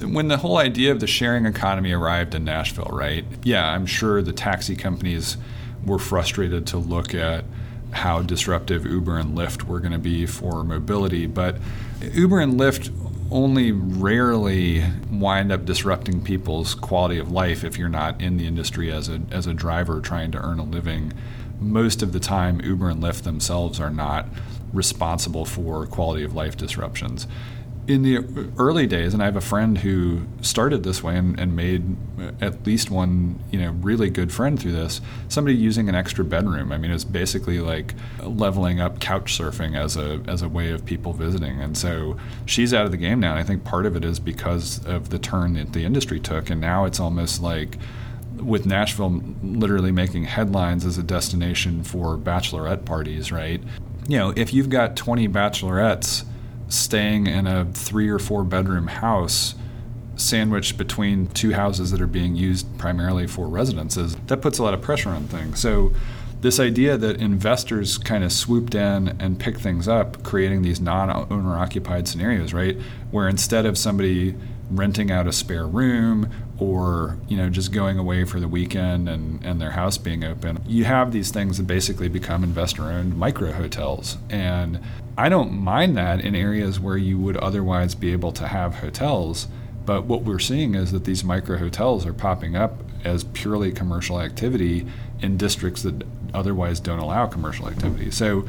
when 0.00 0.28
the 0.28 0.38
whole 0.38 0.58
idea 0.58 0.92
of 0.92 1.00
the 1.00 1.06
sharing 1.06 1.44
economy 1.44 1.92
arrived 1.92 2.34
in 2.34 2.44
Nashville, 2.44 2.90
right? 2.92 3.24
Yeah, 3.42 3.68
I'm 3.68 3.84
sure 3.84 4.22
the 4.22 4.32
taxi 4.32 4.76
companies 4.76 5.36
were 5.84 5.98
frustrated 5.98 6.66
to 6.68 6.78
look 6.78 7.14
at 7.14 7.44
how 7.90 8.22
disruptive 8.22 8.86
Uber 8.86 9.18
and 9.18 9.36
Lyft 9.36 9.64
were 9.64 9.80
going 9.80 9.92
to 9.92 9.98
be 9.98 10.24
for 10.24 10.64
mobility. 10.64 11.26
But 11.26 11.56
Uber 12.00 12.40
and 12.40 12.54
Lyft 12.54 12.90
only 13.30 13.72
rarely 13.72 14.84
wind 15.10 15.50
up 15.50 15.64
disrupting 15.64 16.22
people's 16.22 16.74
quality 16.74 17.18
of 17.18 17.32
life 17.32 17.64
if 17.64 17.78
you're 17.78 17.88
not 17.88 18.20
in 18.20 18.36
the 18.36 18.46
industry 18.46 18.92
as 18.92 19.08
a, 19.08 19.20
as 19.30 19.46
a 19.46 19.54
driver 19.54 20.00
trying 20.00 20.30
to 20.32 20.38
earn 20.38 20.58
a 20.58 20.64
living. 20.64 21.12
Most 21.62 22.02
of 22.02 22.12
the 22.12 22.20
time, 22.20 22.60
Uber 22.60 22.90
and 22.90 23.02
Lyft 23.02 23.22
themselves 23.22 23.80
are 23.80 23.90
not 23.90 24.26
responsible 24.72 25.44
for 25.44 25.86
quality 25.86 26.24
of 26.24 26.34
life 26.34 26.56
disruptions 26.56 27.26
in 27.88 28.02
the 28.02 28.48
early 28.58 28.86
days, 28.86 29.12
and 29.12 29.22
I 29.22 29.26
have 29.26 29.34
a 29.34 29.40
friend 29.40 29.76
who 29.76 30.22
started 30.40 30.84
this 30.84 31.02
way 31.02 31.16
and, 31.16 31.38
and, 31.38 31.56
made 31.56 31.96
at 32.40 32.64
least 32.64 32.90
one, 32.90 33.40
you 33.50 33.58
know, 33.58 33.72
really 33.72 34.08
good 34.08 34.32
friend 34.32 34.60
through 34.60 34.72
this. 34.72 35.00
Somebody 35.28 35.56
using 35.56 35.88
an 35.88 35.94
extra 35.94 36.24
bedroom. 36.24 36.70
I 36.70 36.78
mean, 36.78 36.92
it's 36.92 37.02
basically 37.02 37.58
like 37.58 37.94
leveling 38.20 38.80
up 38.80 39.00
couch 39.00 39.36
surfing 39.36 39.76
as 39.76 39.96
a 39.96 40.22
as 40.28 40.42
a 40.42 40.48
way 40.48 40.70
of 40.70 40.84
people 40.84 41.12
visiting. 41.12 41.60
And 41.60 41.76
so 41.76 42.16
she's 42.46 42.72
out 42.72 42.84
of 42.84 42.92
the 42.92 42.96
game 42.96 43.18
now. 43.18 43.32
And 43.32 43.40
I 43.40 43.42
think 43.42 43.64
part 43.64 43.84
of 43.84 43.96
it 43.96 44.04
is 44.04 44.20
because 44.20 44.84
of 44.86 45.10
the 45.10 45.18
turn 45.18 45.54
that 45.54 45.72
the 45.72 45.84
industry 45.84 46.20
took, 46.20 46.50
and 46.50 46.60
now 46.60 46.84
it's 46.84 47.00
almost 47.00 47.42
like 47.42 47.78
with 48.42 48.66
Nashville 48.66 49.22
literally 49.42 49.92
making 49.92 50.24
headlines 50.24 50.84
as 50.84 50.98
a 50.98 51.02
destination 51.02 51.82
for 51.82 52.16
bachelorette 52.16 52.84
parties, 52.84 53.32
right? 53.32 53.62
You 54.08 54.18
know, 54.18 54.32
if 54.36 54.52
you've 54.52 54.68
got 54.68 54.96
20 54.96 55.28
bachelorettes 55.28 56.24
staying 56.68 57.26
in 57.26 57.46
a 57.46 57.66
three 57.66 58.08
or 58.08 58.18
four 58.18 58.44
bedroom 58.44 58.86
house 58.86 59.54
sandwiched 60.16 60.76
between 60.76 61.26
two 61.28 61.52
houses 61.52 61.90
that 61.90 62.00
are 62.00 62.06
being 62.06 62.36
used 62.36 62.66
primarily 62.78 63.26
for 63.26 63.48
residences, 63.48 64.16
that 64.26 64.40
puts 64.40 64.58
a 64.58 64.62
lot 64.62 64.74
of 64.74 64.80
pressure 64.80 65.10
on 65.10 65.24
things. 65.24 65.60
So, 65.60 65.92
this 66.42 66.58
idea 66.58 66.96
that 66.98 67.20
investors 67.20 67.98
kind 67.98 68.24
of 68.24 68.32
swooped 68.32 68.74
in 68.74 69.16
and 69.20 69.38
picked 69.38 69.60
things 69.60 69.86
up, 69.86 70.24
creating 70.24 70.62
these 70.62 70.80
non 70.80 71.08
owner 71.30 71.56
occupied 71.56 72.08
scenarios, 72.08 72.52
right? 72.52 72.76
Where 73.12 73.28
instead 73.28 73.64
of 73.64 73.78
somebody 73.78 74.34
renting 74.68 75.12
out 75.12 75.28
a 75.28 75.32
spare 75.32 75.66
room 75.66 76.28
or 76.62 77.18
you 77.28 77.36
know 77.36 77.50
just 77.50 77.72
going 77.72 77.98
away 77.98 78.24
for 78.24 78.38
the 78.38 78.46
weekend 78.46 79.08
and, 79.08 79.44
and 79.44 79.60
their 79.60 79.72
house 79.72 79.98
being 79.98 80.22
open 80.22 80.58
you 80.66 80.84
have 80.84 81.10
these 81.10 81.30
things 81.30 81.56
that 81.56 81.66
basically 81.66 82.08
become 82.08 82.44
investor 82.44 82.84
owned 82.84 83.16
micro 83.16 83.52
hotels. 83.52 84.16
And 84.30 84.80
i 85.18 85.28
don't 85.28 85.52
mind 85.52 85.96
that 85.96 86.20
in 86.20 86.34
areas 86.34 86.78
where 86.78 86.96
you 86.96 87.18
would 87.18 87.36
otherwise 87.38 87.94
be 87.94 88.12
able 88.12 88.32
to 88.32 88.46
have 88.46 88.76
hotels 88.76 89.48
but 89.84 90.04
what 90.04 90.22
we're 90.22 90.38
seeing 90.38 90.74
is 90.74 90.92
that 90.92 91.04
these 91.04 91.24
micro 91.24 91.58
hotels 91.58 92.06
are 92.06 92.12
popping 92.12 92.54
up 92.54 92.82
as 93.04 93.24
purely 93.24 93.72
commercial 93.72 94.20
activity 94.20 94.86
in 95.20 95.36
districts 95.36 95.82
that 95.82 96.04
otherwise 96.32 96.78
don't 96.78 97.00
allow 97.00 97.26
commercial 97.26 97.68
activity. 97.68 98.10
So 98.10 98.46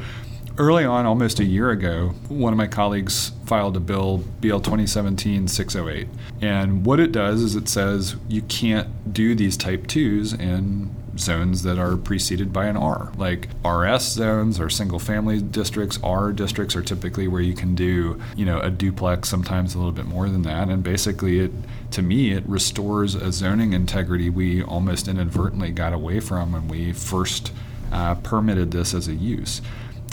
early 0.58 0.84
on, 0.84 1.06
almost 1.06 1.40
a 1.40 1.44
year 1.44 1.70
ago, 1.70 2.08
one 2.28 2.52
of 2.52 2.56
my 2.56 2.66
colleagues 2.66 3.32
filed 3.46 3.76
a 3.76 3.80
bill, 3.80 4.18
BL 4.40 4.58
2017 4.58 5.48
608. 5.48 6.08
And 6.40 6.84
what 6.86 7.00
it 7.00 7.12
does 7.12 7.42
is 7.42 7.56
it 7.56 7.68
says 7.68 8.16
you 8.28 8.42
can't 8.42 9.12
do 9.12 9.34
these 9.34 9.56
type 9.56 9.86
2s 9.86 10.38
in 10.38 10.94
zones 11.16 11.62
that 11.62 11.78
are 11.78 11.96
preceded 11.96 12.52
by 12.52 12.66
an 12.66 12.76
R. 12.76 13.12
Like 13.16 13.48
RS 13.64 14.02
zones 14.02 14.58
or 14.58 14.68
single 14.68 14.98
family 14.98 15.40
districts, 15.40 15.98
R 16.02 16.32
districts 16.32 16.74
are 16.76 16.82
typically 16.82 17.28
where 17.28 17.42
you 17.42 17.54
can 17.54 17.74
do, 17.74 18.20
you 18.36 18.44
know, 18.44 18.60
a 18.60 18.70
duplex, 18.70 19.28
sometimes 19.28 19.74
a 19.74 19.78
little 19.78 19.92
bit 19.92 20.06
more 20.06 20.28
than 20.28 20.42
that. 20.42 20.68
And 20.68 20.82
basically 20.82 21.40
it 21.40 21.52
to 21.92 22.02
me 22.02 22.32
it 22.32 22.44
restores 22.48 23.14
a 23.14 23.30
zoning 23.32 23.72
integrity 23.72 24.30
we 24.30 24.62
almost 24.62 25.08
inadvertently 25.08 25.70
got 25.70 25.92
away 25.92 26.20
from 26.20 26.52
when 26.52 26.68
we 26.68 26.92
first 26.92 27.52
uh, 27.92 28.16
permitted 28.16 28.72
this 28.72 28.92
as 28.92 29.08
a 29.08 29.14
use. 29.14 29.62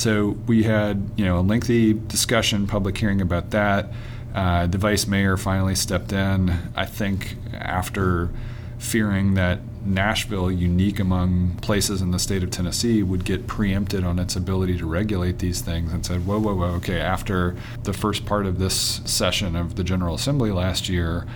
So 0.01 0.35
we 0.47 0.63
had 0.63 1.11
you 1.15 1.25
know 1.25 1.37
a 1.37 1.41
lengthy 1.41 1.93
discussion, 1.93 2.65
public 2.65 2.97
hearing 2.97 3.21
about 3.21 3.51
that. 3.51 3.91
Uh, 4.33 4.65
the 4.65 4.79
vice 4.79 5.05
mayor 5.05 5.37
finally 5.37 5.75
stepped 5.75 6.11
in. 6.11 6.57
I 6.75 6.87
think 6.87 7.35
after 7.53 8.31
fearing 8.79 9.35
that 9.35 9.59
Nashville, 9.85 10.51
unique 10.51 10.99
among 10.99 11.57
places 11.61 12.01
in 12.01 12.09
the 12.09 12.17
state 12.17 12.41
of 12.41 12.49
Tennessee, 12.49 13.03
would 13.03 13.25
get 13.25 13.45
preempted 13.45 14.03
on 14.03 14.17
its 14.17 14.35
ability 14.35 14.79
to 14.79 14.87
regulate 14.87 15.37
these 15.37 15.61
things 15.61 15.93
and 15.93 16.03
said, 16.03 16.25
whoa, 16.25 16.39
whoa, 16.39 16.55
whoa, 16.55 16.73
okay, 16.77 16.99
after 16.99 17.55
the 17.83 17.93
first 17.93 18.25
part 18.25 18.47
of 18.47 18.57
this 18.57 19.01
session 19.05 19.55
of 19.55 19.75
the 19.75 19.83
General 19.83 20.15
Assembly 20.15 20.49
last 20.49 20.89
year, 20.89 21.27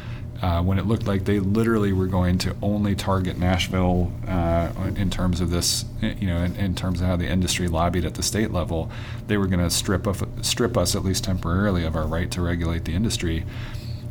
uh, 0.41 0.61
when 0.61 0.77
it 0.77 0.85
looked 0.85 1.07
like 1.07 1.25
they 1.25 1.39
literally 1.39 1.93
were 1.93 2.07
going 2.07 2.37
to 2.39 2.55
only 2.61 2.95
target 2.95 3.37
Nashville 3.37 4.11
uh, 4.27 4.69
in 4.95 5.09
terms 5.09 5.41
of 5.41 5.49
this, 5.49 5.85
you 6.01 6.27
know, 6.27 6.43
in, 6.43 6.55
in, 6.55 6.75
terms 6.75 7.01
of 7.01 7.07
how 7.07 7.15
the 7.15 7.27
industry 7.27 7.67
lobbied 7.67 8.05
at 8.05 8.15
the 8.15 8.23
state 8.23 8.51
level, 8.51 8.91
they 9.27 9.37
were 9.37 9.47
going 9.47 9.61
to 9.61 9.69
strip, 9.69 10.05
of, 10.05 10.23
strip 10.41 10.77
us 10.77 10.95
at 10.95 11.03
least 11.03 11.23
temporarily 11.23 11.83
of 11.83 11.95
our 11.95 12.05
right 12.05 12.29
to 12.31 12.41
regulate 12.41 12.85
the 12.85 12.93
industry 12.93 13.45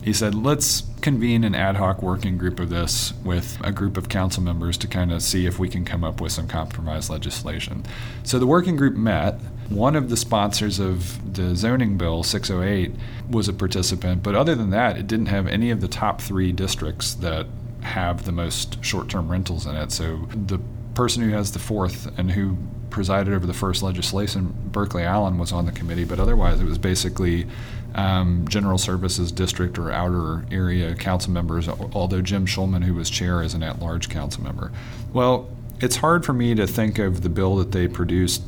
he 0.05 0.13
said, 0.13 0.35
let's 0.35 0.83
convene 1.01 1.45
an 1.45 1.55
ad 1.55 1.77
hoc 1.77 2.03
working 2.03 2.37
group 2.37 2.61
of 2.61 2.69
this 2.69 3.15
with 3.25 3.57
a 3.65 3.73
group 3.73 3.97
of 3.97 4.11
council 4.11 4.43
members 4.43 4.77
to 4.79 4.87
kind 4.87 5.11
of 5.11 5.23
see 5.23 5.47
if 5.47 5.59
we 5.59 5.67
can 5.67 5.87
come 5.87 6.05
up 6.05 6.21
with 6.21 6.31
some 6.31 6.47
compromise 6.47 7.09
legislation. 7.09 7.85
So 8.23 8.39
the 8.39 8.47
working 8.47 8.77
group 8.77 8.95
met. 8.95 9.41
One 9.69 9.97
of 9.97 10.11
the 10.11 10.17
sponsors 10.17 10.79
of 10.79 11.35
the 11.35 11.57
zoning 11.57 11.97
bill, 11.97 12.23
608, 12.23 12.95
was 13.31 13.49
a 13.49 13.53
participant, 13.53 14.23
but 14.23 14.35
other 14.35 14.55
than 14.55 14.71
that, 14.71 14.97
it 14.97 15.07
didn't 15.07 15.27
have 15.27 15.47
any 15.47 15.71
of 15.71 15.81
the 15.81 15.89
top 15.89 16.21
three 16.21 16.53
districts 16.53 17.15
that 17.15 17.47
have 17.83 18.25
the 18.25 18.33
most 18.33 18.83
short 18.85 19.09
term 19.09 19.31
rentals 19.31 19.67
in 19.67 19.77
it. 19.77 19.93
So 19.93 20.29
the 20.47 20.59
person 20.95 21.23
who 21.23 21.31
has 21.31 21.53
the 21.53 21.59
fourth 21.59 22.17
and 22.19 22.31
who 22.31 22.57
presided 22.91 23.35
over 23.35 23.47
the 23.47 23.55
first 23.55 23.83
legislation, 23.83 24.55
Burkley 24.67 25.03
Allen, 25.03 25.39
was 25.39 25.53
on 25.53 25.67
the 25.67 25.73
committee, 25.73 26.05
but 26.05 26.21
otherwise 26.21 26.61
it 26.61 26.65
was 26.65 26.79
basically 26.79 27.47
um, 27.95 28.47
general 28.49 28.79
services 28.79 29.33
district 29.33 29.79
or 29.79 29.91
outer 29.91 30.45
area 30.51 30.95
council 30.95 31.33
members, 31.33 31.69
although 31.69 32.23
Jim 32.23 32.47
Shulman, 32.47 32.85
who 32.85 32.95
was 32.95 33.11
chair, 33.11 33.43
is 33.43 33.55
an 33.55 33.63
at 33.63 33.81
large 33.81 34.09
council 34.09 34.43
member. 34.43 34.73
Well, 35.13 35.49
it's 35.81 35.97
hard 35.97 36.25
for 36.25 36.33
me 36.33 36.55
to 36.55 36.67
think 36.67 36.99
of 36.99 37.23
the 37.23 37.29
bill 37.29 37.57
that 37.57 37.73
they 37.73 37.89
produced, 37.89 38.43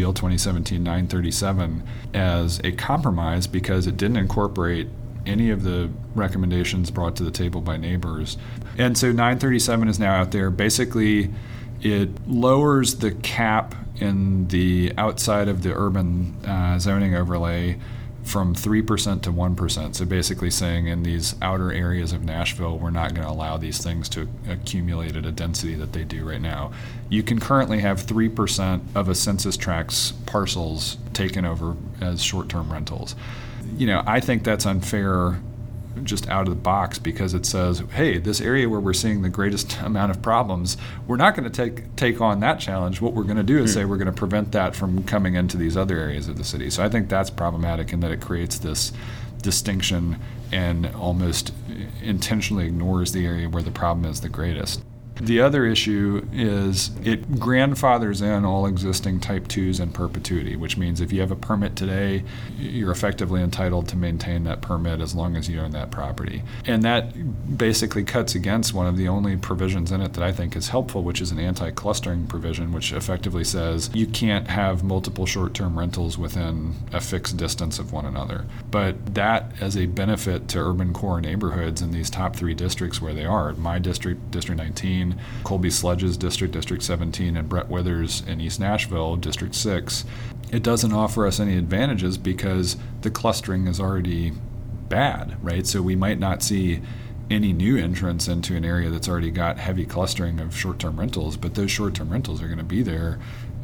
BL 0.00 0.12
2017 0.12 0.82
937, 0.82 1.82
as 2.14 2.60
a 2.64 2.72
compromise 2.72 3.46
because 3.46 3.86
it 3.86 3.96
didn't 3.96 4.16
incorporate 4.16 4.88
any 5.24 5.50
of 5.50 5.64
the 5.64 5.90
recommendations 6.14 6.90
brought 6.90 7.16
to 7.16 7.24
the 7.24 7.30
table 7.30 7.60
by 7.60 7.76
neighbors. 7.76 8.36
And 8.78 8.96
so 8.96 9.08
937 9.08 9.88
is 9.88 9.98
now 9.98 10.14
out 10.14 10.30
there. 10.30 10.50
Basically, 10.50 11.30
it 11.82 12.10
lowers 12.28 12.96
the 12.96 13.10
cap 13.10 13.74
in 13.96 14.48
the 14.48 14.92
outside 14.98 15.48
of 15.48 15.62
the 15.62 15.74
urban 15.74 16.36
uh, 16.44 16.78
zoning 16.78 17.14
overlay 17.14 17.78
from 18.26 18.54
3% 18.54 19.22
to 19.22 19.32
1%. 19.32 19.94
So 19.94 20.04
basically 20.04 20.50
saying 20.50 20.88
in 20.88 21.04
these 21.04 21.36
outer 21.40 21.72
areas 21.72 22.12
of 22.12 22.24
Nashville, 22.24 22.76
we're 22.76 22.90
not 22.90 23.14
going 23.14 23.24
to 23.24 23.32
allow 23.32 23.56
these 23.56 23.78
things 23.78 24.08
to 24.10 24.28
accumulate 24.48 25.14
at 25.14 25.24
a 25.24 25.30
density 25.30 25.74
that 25.76 25.92
they 25.92 26.02
do 26.02 26.28
right 26.28 26.40
now. 26.40 26.72
You 27.08 27.22
can 27.22 27.38
currently 27.38 27.78
have 27.80 28.04
3% 28.04 28.80
of 28.96 29.08
a 29.08 29.14
census 29.14 29.56
tract's 29.56 30.12
parcels 30.26 30.96
taken 31.12 31.44
over 31.44 31.76
as 32.00 32.20
short 32.20 32.48
term 32.48 32.72
rentals. 32.72 33.14
You 33.76 33.86
know, 33.86 34.02
I 34.06 34.18
think 34.18 34.42
that's 34.42 34.66
unfair 34.66 35.40
just 36.02 36.28
out 36.28 36.48
of 36.48 36.50
the 36.50 36.60
box 36.60 36.98
because 36.98 37.34
it 37.34 37.46
says, 37.46 37.82
hey, 37.92 38.18
this 38.18 38.40
area 38.40 38.68
where 38.68 38.80
we're 38.80 38.92
seeing 38.92 39.22
the 39.22 39.28
greatest 39.28 39.80
amount 39.80 40.10
of 40.10 40.22
problems, 40.22 40.76
we're 41.06 41.16
not 41.16 41.36
going 41.36 41.50
to 41.50 41.50
take 41.50 41.94
take 41.96 42.20
on 42.20 42.40
that 42.40 42.60
challenge. 42.60 43.00
What 43.00 43.14
we're 43.14 43.24
going 43.24 43.36
to 43.36 43.42
do 43.42 43.58
is 43.58 43.70
mm. 43.70 43.74
say 43.74 43.84
we're 43.84 43.96
going 43.96 44.06
to 44.06 44.12
prevent 44.12 44.52
that 44.52 44.74
from 44.74 45.02
coming 45.04 45.34
into 45.34 45.56
these 45.56 45.76
other 45.76 45.98
areas 45.98 46.28
of 46.28 46.36
the 46.38 46.44
city. 46.44 46.70
So 46.70 46.84
I 46.84 46.88
think 46.88 47.08
that's 47.08 47.30
problematic 47.30 47.92
in 47.92 48.00
that 48.00 48.10
it 48.10 48.20
creates 48.20 48.58
this 48.58 48.92
distinction 49.42 50.18
and 50.52 50.86
almost 50.94 51.52
intentionally 52.02 52.66
ignores 52.66 53.12
the 53.12 53.26
area 53.26 53.48
where 53.48 53.62
the 53.62 53.70
problem 53.70 54.10
is 54.10 54.20
the 54.20 54.28
greatest. 54.28 54.82
The 55.20 55.40
other 55.40 55.64
issue 55.64 56.26
is 56.32 56.90
it 57.02 57.38
grandfathers 57.38 58.20
in 58.20 58.44
all 58.44 58.66
existing 58.66 59.20
type 59.20 59.48
2s 59.48 59.80
in 59.80 59.90
perpetuity, 59.90 60.56
which 60.56 60.76
means 60.76 61.00
if 61.00 61.12
you 61.12 61.20
have 61.20 61.30
a 61.30 61.36
permit 61.36 61.74
today, 61.74 62.22
you're 62.58 62.90
effectively 62.90 63.42
entitled 63.42 63.88
to 63.88 63.96
maintain 63.96 64.44
that 64.44 64.60
permit 64.60 65.00
as 65.00 65.14
long 65.14 65.36
as 65.36 65.48
you 65.48 65.58
own 65.60 65.70
that 65.70 65.90
property. 65.90 66.42
And 66.66 66.82
that 66.82 67.56
basically 67.56 68.04
cuts 68.04 68.34
against 68.34 68.74
one 68.74 68.86
of 68.86 68.96
the 68.96 69.08
only 69.08 69.36
provisions 69.36 69.90
in 69.90 70.02
it 70.02 70.12
that 70.14 70.22
I 70.22 70.32
think 70.32 70.54
is 70.54 70.68
helpful, 70.68 71.02
which 71.02 71.20
is 71.20 71.30
an 71.30 71.38
anti 71.38 71.70
clustering 71.70 72.26
provision, 72.26 72.72
which 72.72 72.92
effectively 72.92 73.44
says 73.44 73.90
you 73.94 74.06
can't 74.06 74.48
have 74.48 74.84
multiple 74.84 75.24
short 75.24 75.54
term 75.54 75.78
rentals 75.78 76.18
within 76.18 76.74
a 76.92 77.00
fixed 77.00 77.36
distance 77.36 77.78
of 77.78 77.92
one 77.92 78.04
another. 78.04 78.44
But 78.70 79.14
that 79.14 79.52
as 79.60 79.76
a 79.76 79.86
benefit 79.86 80.48
to 80.48 80.58
urban 80.58 80.92
core 80.92 81.20
neighborhoods 81.20 81.80
in 81.80 81.92
these 81.92 82.10
top 82.10 82.36
three 82.36 82.54
districts 82.54 83.00
where 83.00 83.14
they 83.14 83.24
are, 83.24 83.52
my 83.54 83.78
district, 83.78 84.30
District 84.30 84.58
19, 84.58 85.05
Colby 85.44 85.70
Sledge's 85.70 86.16
District, 86.16 86.52
District 86.52 86.82
17, 86.82 87.36
and 87.36 87.48
Brett 87.48 87.68
Withers 87.68 88.22
in 88.26 88.40
East 88.40 88.58
Nashville, 88.60 89.16
District 89.16 89.54
6, 89.54 90.04
it 90.50 90.62
doesn't 90.62 90.92
offer 90.92 91.26
us 91.26 91.40
any 91.40 91.56
advantages 91.56 92.18
because 92.18 92.76
the 93.02 93.10
clustering 93.10 93.66
is 93.66 93.80
already 93.80 94.32
bad, 94.88 95.36
right? 95.42 95.66
So 95.66 95.82
we 95.82 95.96
might 95.96 96.18
not 96.18 96.42
see 96.42 96.80
any 97.28 97.52
new 97.52 97.76
entrance 97.76 98.28
into 98.28 98.54
an 98.54 98.64
area 98.64 98.88
that's 98.88 99.08
already 99.08 99.30
got 99.30 99.58
heavy 99.58 99.84
clustering 99.84 100.38
of 100.40 100.56
short-term 100.56 100.98
rentals, 100.98 101.36
but 101.36 101.54
those 101.54 101.70
short-term 101.70 102.10
rentals 102.10 102.40
are 102.40 102.46
going 102.46 102.58
to 102.58 102.64
be 102.64 102.82
there 102.82 103.18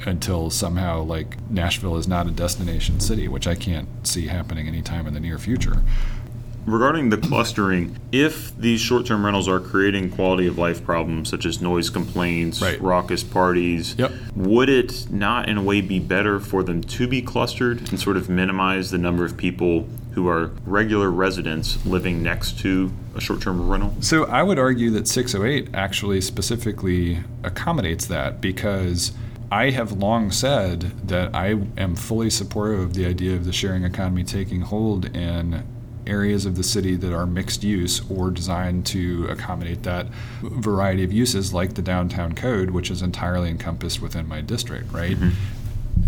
until 0.05 0.51
somehow 0.51 1.01
like 1.01 1.39
Nashville 1.49 1.97
is 1.97 2.09
not 2.09 2.27
a 2.27 2.33
destination 2.33 2.99
city, 2.99 3.29
which 3.29 3.47
I 3.47 3.55
can't 3.55 3.89
see 4.05 4.27
happening 4.27 4.67
anytime 4.67 5.07
in 5.07 5.15
the 5.15 5.21
near 5.21 5.39
future 5.39 5.83
regarding 6.67 7.11
the 7.11 7.17
clustering, 7.17 7.99
if 8.11 8.57
these 8.57 8.81
short 8.81 9.07
term 9.07 9.25
rentals 9.25 9.49
are 9.49 9.61
creating 9.61 10.11
quality 10.11 10.47
of 10.47 10.59
life 10.59 10.85
problems 10.85 11.29
such 11.29 11.45
as 11.47 11.61
noise 11.61 11.91
complaints, 11.91 12.61
right. 12.61 12.81
raucous 12.81 13.23
parties, 13.23 13.95
yep. 13.99 14.13
would 14.35 14.69
it 14.69 15.11
not 15.11 15.49
in 15.49 15.59
a 15.59 15.63
way 15.63 15.81
be 15.81 15.99
better 15.99 16.39
for 16.39 16.63
them 16.63 16.83
to 16.83 17.07
be 17.09 17.23
clustered 17.23 17.79
and 17.91 17.99
sort 17.99 18.17
of 18.17 18.29
minimize 18.29 18.91
the 18.91 18.99
number 18.99 19.25
of 19.25 19.37
people 19.37 19.89
who 20.13 20.29
are 20.29 20.51
regular 20.67 21.11
residents 21.11 21.85
living 21.87 22.23
next 22.23 22.59
to 22.61 22.93
a 23.15 23.21
short 23.21 23.41
term 23.41 23.69
rental? 23.69 23.95
So 24.01 24.25
I 24.27 24.43
would 24.43 24.59
argue 24.59 24.91
that 24.91 25.09
608 25.09 25.75
actually 25.75 26.21
specifically 26.21 27.21
accommodates 27.43 28.07
that 28.07 28.41
because. 28.41 29.13
I 29.51 29.69
have 29.69 29.93
long 29.93 30.31
said 30.31 30.81
that 31.09 31.35
I 31.35 31.49
am 31.77 31.95
fully 31.95 32.31
supportive 32.31 32.81
of 32.81 32.95
the 32.95 33.05
idea 33.05 33.37
of 33.37 33.45
the 33.45 33.53
sharing 33.53 33.85
economy 33.85 34.25
taking 34.25 34.63
hold 34.63 35.15
in 35.15 35.63
areas 36.07 36.47
of 36.47 36.57
the 36.57 36.63
city 36.63 36.97
that 36.97 37.13
are 37.13 37.27
mixed 37.27 37.63
use 37.63 38.03
or 38.11 38.31
designed 38.31 38.87
to 38.87 39.27
accommodate 39.29 39.83
that 39.85 40.07
variety 40.43 41.05
of 41.05 41.13
uses, 41.13 41.53
like 41.53 41.75
the 41.75 41.83
downtown 41.83 42.35
code, 42.35 42.71
which 42.71 42.91
is 42.91 43.03
entirely 43.03 43.49
encompassed 43.49 44.03
within 44.03 44.27
my 44.27 44.41
district, 44.41 44.93
right? 44.93 45.17
Mm-hmm. 45.17 45.31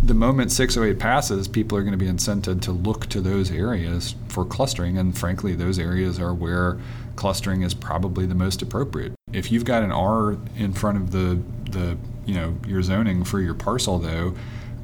The 0.06 0.14
moment 0.14 0.50
608 0.50 0.98
passes, 0.98 1.48
people 1.48 1.78
are 1.78 1.82
going 1.82 1.98
to 1.98 1.98
be 1.98 2.10
incented 2.10 2.60
to 2.62 2.72
look 2.72 3.06
to 3.06 3.20
those 3.20 3.50
areas 3.50 4.14
for 4.28 4.44
clustering, 4.44 4.98
and 4.98 5.16
frankly, 5.16 5.54
those 5.54 5.78
areas 5.78 6.18
are 6.18 6.34
where 6.34 6.78
clustering 7.16 7.62
is 7.62 7.74
probably 7.74 8.26
the 8.26 8.34
most 8.34 8.60
appropriate. 8.62 9.12
If 9.32 9.50
you've 9.52 9.64
got 9.64 9.82
an 9.82 9.92
R 9.92 10.36
in 10.56 10.72
front 10.72 10.98
of 10.98 11.10
the 11.10 11.40
the 11.70 11.96
you 12.26 12.34
know 12.34 12.56
your 12.66 12.82
zoning 12.82 13.24
for 13.24 13.40
your 13.40 13.54
parcel, 13.54 13.98
though, 13.98 14.34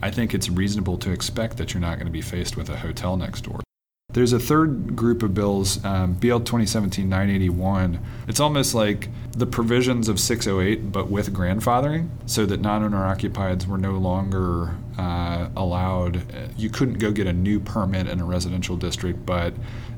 I 0.02 0.10
think 0.10 0.34
it's 0.34 0.48
reasonable 0.48 0.96
to 0.98 1.12
expect 1.12 1.56
that 1.58 1.74
you're 1.74 1.80
not 1.80 1.96
going 1.96 2.06
to 2.06 2.12
be 2.12 2.22
faced 2.22 2.56
with 2.56 2.68
a 2.68 2.76
hotel 2.76 3.16
next 3.16 3.42
door. 3.42 3.60
There's 4.12 4.32
a 4.32 4.40
third 4.40 4.96
group 4.96 5.22
of 5.22 5.34
bills, 5.34 5.84
um, 5.84 6.14
BL 6.14 6.38
2017 6.38 7.08
981. 7.08 8.00
It's 8.26 8.40
almost 8.40 8.74
like 8.74 9.08
the 9.32 9.46
provisions 9.46 10.08
of 10.08 10.18
608, 10.18 10.90
but 10.90 11.08
with 11.08 11.32
grandfathering, 11.32 12.08
so 12.26 12.44
that 12.46 12.60
non 12.60 12.82
owner 12.82 12.98
occupieds 12.98 13.66
were 13.66 13.78
no 13.78 13.92
longer 13.92 14.74
uh, 14.98 15.48
allowed. 15.56 16.22
You 16.56 16.70
couldn't 16.70 16.98
go 16.98 17.12
get 17.12 17.28
a 17.28 17.32
new 17.32 17.60
permit 17.60 18.08
in 18.08 18.20
a 18.20 18.24
residential 18.24 18.76
district, 18.76 19.24
but 19.24 19.54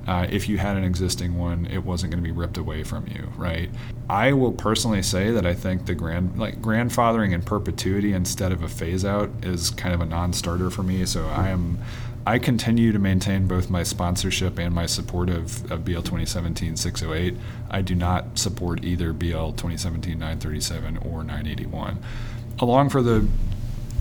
uh, 0.06 0.26
if 0.30 0.48
you 0.48 0.58
had 0.58 0.76
an 0.76 0.84
existing 0.84 1.38
one, 1.38 1.66
it 1.66 1.78
wasn't 1.78 2.12
going 2.12 2.22
to 2.22 2.28
be 2.28 2.36
ripped 2.36 2.58
away 2.58 2.82
from 2.82 3.06
you, 3.06 3.32
right? 3.36 3.70
I 4.10 4.32
will 4.32 4.52
personally 4.52 5.02
say 5.02 5.30
that 5.30 5.46
I 5.46 5.54
think 5.54 5.86
the 5.86 5.94
grand 5.94 6.38
like 6.38 6.60
grandfathering 6.60 7.32
in 7.32 7.42
perpetuity 7.42 8.12
instead 8.12 8.52
of 8.52 8.62
a 8.62 8.68
phase 8.68 9.04
out 9.04 9.30
is 9.42 9.70
kind 9.70 9.94
of 9.94 10.00
a 10.00 10.06
non-starter 10.06 10.70
for 10.70 10.82
me. 10.82 11.06
So 11.06 11.26
I 11.28 11.48
am 11.48 11.78
I 12.24 12.38
continue 12.38 12.92
to 12.92 12.98
maintain 12.98 13.48
both 13.48 13.68
my 13.68 13.82
sponsorship 13.82 14.58
and 14.58 14.74
my 14.74 14.86
support 14.86 15.28
of, 15.28 15.70
of 15.72 15.84
BL 15.84 16.02
2017 16.02 16.76
608. 16.76 17.36
I 17.70 17.82
do 17.82 17.94
not 17.94 18.38
support 18.38 18.84
either 18.84 19.12
BL 19.12 19.50
2017 19.52 20.18
937 20.18 20.98
or 20.98 21.24
981. 21.24 21.98
Along 22.60 22.88
for 22.90 23.02
the 23.02 23.26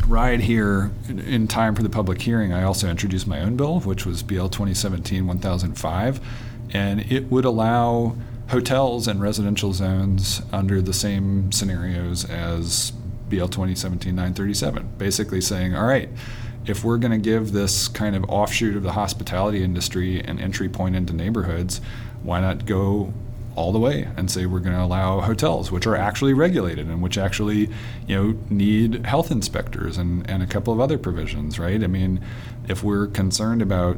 ride 0.07 0.41
here 0.41 0.91
in 1.07 1.47
time 1.47 1.73
for 1.73 1.81
the 1.81 1.89
public 1.89 2.21
hearing, 2.21 2.53
I 2.53 2.63
also 2.63 2.89
introduced 2.89 3.25
my 3.25 3.39
own 3.39 3.55
bill, 3.55 3.79
which 3.79 4.05
was 4.05 4.21
BL 4.21 4.47
2017 4.47 5.25
1005, 5.25 6.19
and 6.73 7.11
it 7.11 7.31
would 7.31 7.45
allow 7.45 8.15
hotels 8.49 9.07
and 9.07 9.21
residential 9.21 9.73
zones 9.73 10.41
under 10.51 10.81
the 10.81 10.93
same 10.93 11.51
scenarios 11.51 12.25
as 12.25 12.91
BL 13.29 13.45
2017 13.45 14.13
937, 14.13 14.89
basically 14.97 15.41
saying, 15.41 15.73
all 15.73 15.85
right, 15.85 16.09
if 16.65 16.83
we're 16.83 16.97
going 16.97 17.11
to 17.11 17.17
give 17.17 17.51
this 17.51 17.87
kind 17.87 18.15
of 18.15 18.23
offshoot 18.25 18.75
of 18.75 18.83
the 18.83 18.91
hospitality 18.91 19.63
industry 19.63 20.19
an 20.19 20.39
entry 20.39 20.69
point 20.69 20.95
into 20.95 21.13
neighborhoods, 21.13 21.81
why 22.23 22.39
not 22.39 22.65
go 22.65 23.13
all 23.55 23.71
the 23.71 23.79
way 23.79 24.07
and 24.15 24.31
say 24.31 24.45
we're 24.45 24.59
going 24.59 24.75
to 24.75 24.81
allow 24.81 25.19
hotels, 25.19 25.71
which 25.71 25.85
are 25.85 25.95
actually 25.95 26.33
regulated 26.33 26.87
and 26.87 27.01
which 27.01 27.17
actually, 27.17 27.69
you 28.07 28.15
know, 28.15 28.39
need 28.49 29.05
health 29.05 29.31
inspectors 29.31 29.97
and, 29.97 30.29
and 30.29 30.41
a 30.41 30.47
couple 30.47 30.71
of 30.71 30.79
other 30.79 30.97
provisions, 30.97 31.59
right? 31.59 31.83
I 31.83 31.87
mean, 31.87 32.23
if 32.67 32.83
we're 32.83 33.07
concerned 33.07 33.61
about 33.61 33.97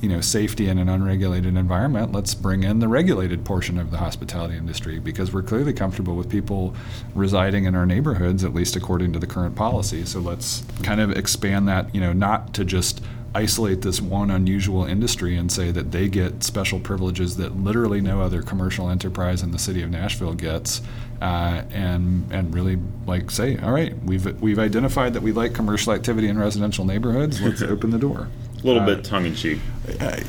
you 0.00 0.08
know 0.08 0.20
safety 0.20 0.68
in 0.68 0.78
an 0.78 0.88
unregulated 0.88 1.56
environment 1.56 2.12
let's 2.12 2.34
bring 2.34 2.62
in 2.62 2.78
the 2.78 2.88
regulated 2.88 3.44
portion 3.44 3.78
of 3.78 3.90
the 3.90 3.98
hospitality 3.98 4.56
industry 4.56 4.98
because 4.98 5.32
we're 5.32 5.42
clearly 5.42 5.72
comfortable 5.72 6.16
with 6.16 6.28
people 6.28 6.74
residing 7.14 7.64
in 7.64 7.74
our 7.74 7.86
neighborhoods 7.86 8.44
at 8.44 8.54
least 8.54 8.76
according 8.76 9.12
to 9.12 9.18
the 9.18 9.26
current 9.26 9.54
policy 9.54 10.04
so 10.04 10.18
let's 10.20 10.64
kind 10.82 11.00
of 11.00 11.10
expand 11.12 11.68
that 11.68 11.94
you 11.94 12.00
know 12.00 12.12
not 12.12 12.54
to 12.54 12.64
just 12.64 13.02
isolate 13.34 13.82
this 13.82 14.00
one 14.00 14.30
unusual 14.30 14.84
industry 14.84 15.36
and 15.36 15.50
say 15.52 15.70
that 15.70 15.92
they 15.92 16.08
get 16.08 16.42
special 16.42 16.80
privileges 16.80 17.36
that 17.36 17.56
literally 17.56 18.00
no 18.00 18.20
other 18.20 18.42
commercial 18.42 18.88
enterprise 18.88 19.42
in 19.42 19.52
the 19.52 19.58
city 19.58 19.82
of 19.82 19.90
Nashville 19.90 20.34
gets, 20.34 20.82
uh, 21.20 21.62
and 21.70 22.26
and 22.32 22.52
really 22.52 22.78
like 23.06 23.30
say, 23.30 23.56
all 23.58 23.72
right, 23.72 23.96
we've 24.02 24.40
we've 24.40 24.58
identified 24.58 25.14
that 25.14 25.22
we 25.22 25.32
like 25.32 25.54
commercial 25.54 25.92
activity 25.92 26.28
in 26.28 26.38
residential 26.38 26.84
neighborhoods. 26.84 27.40
Let's 27.40 27.62
open 27.62 27.90
the 27.90 27.98
door. 27.98 28.28
A 28.62 28.66
little 28.66 28.82
uh, 28.82 28.86
bit 28.86 29.04
tongue 29.04 29.26
in 29.26 29.34
cheek. 29.34 29.58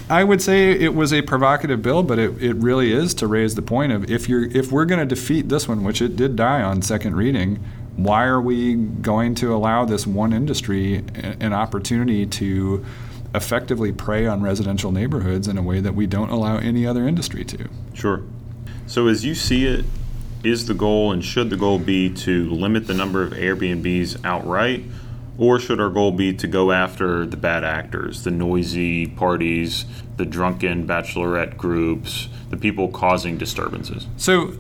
I 0.10 0.24
would 0.24 0.42
say 0.42 0.72
it 0.72 0.96
was 0.96 1.14
a 1.14 1.22
provocative 1.22 1.82
bill, 1.82 2.04
but 2.04 2.18
it, 2.18 2.42
it 2.42 2.54
really 2.56 2.92
is 2.92 3.14
to 3.16 3.28
raise 3.28 3.56
the 3.56 3.62
point 3.62 3.92
of 3.92 4.10
if 4.10 4.30
you're 4.30 4.46
if 4.46 4.72
we're 4.72 4.86
going 4.86 5.00
to 5.00 5.06
defeat 5.06 5.50
this 5.50 5.68
one, 5.68 5.84
which 5.84 6.02
it 6.02 6.16
did 6.16 6.36
die 6.36 6.62
on 6.62 6.82
second 6.82 7.16
reading, 7.16 7.60
why 7.96 8.26
are 8.26 8.42
we 8.42 8.76
going 8.76 9.36
to 9.36 9.54
allow 9.54 9.86
this 9.86 10.08
one 10.08 10.34
industry 10.34 11.04
an 11.14 11.54
opportunity 11.54 12.26
to 12.26 12.86
effectively 13.36 13.92
prey 13.92 14.26
on 14.26 14.42
residential 14.42 14.92
neighborhoods 14.92 15.48
in 15.48 15.58
a 15.58 15.62
way 15.62 15.80
that 15.80 15.94
we 15.94 16.08
don't 16.08 16.30
allow 16.30 16.58
any 16.58 16.86
other 16.86 17.08
industry 17.08 17.44
to? 17.46 17.70
Sure. 17.94 18.24
So 18.88 19.08
as 19.08 19.24
you 19.24 19.36
see 19.36 19.66
it, 19.66 19.86
is 20.44 20.66
the 20.66 20.74
goal 20.74 21.12
and 21.12 21.24
should 21.24 21.50
the 21.50 21.58
goal 21.58 21.78
be 21.80 22.10
to 22.10 22.50
limit 22.50 22.88
the 22.88 22.94
number 22.94 23.22
of 23.24 23.34
Airbnbs 23.34 24.26
outright? 24.26 24.84
Or 25.42 25.60
should 25.60 25.82
our 25.82 25.90
goal 25.90 26.12
be 26.12 26.36
to 26.36 26.46
go 26.46 26.72
after 26.72 27.26
the 27.26 27.36
bad 27.36 27.64
actors, 27.64 28.24
the 28.24 28.30
noisy 28.30 29.08
parties, 29.08 29.86
the 30.16 30.24
drunken 30.24 30.86
bachelorette 30.86 31.58
groups, 31.58 32.30
the 32.52 32.58
people 32.58 32.90
causing 32.90 33.40
disturbances? 33.40 34.06
So, 34.18 34.54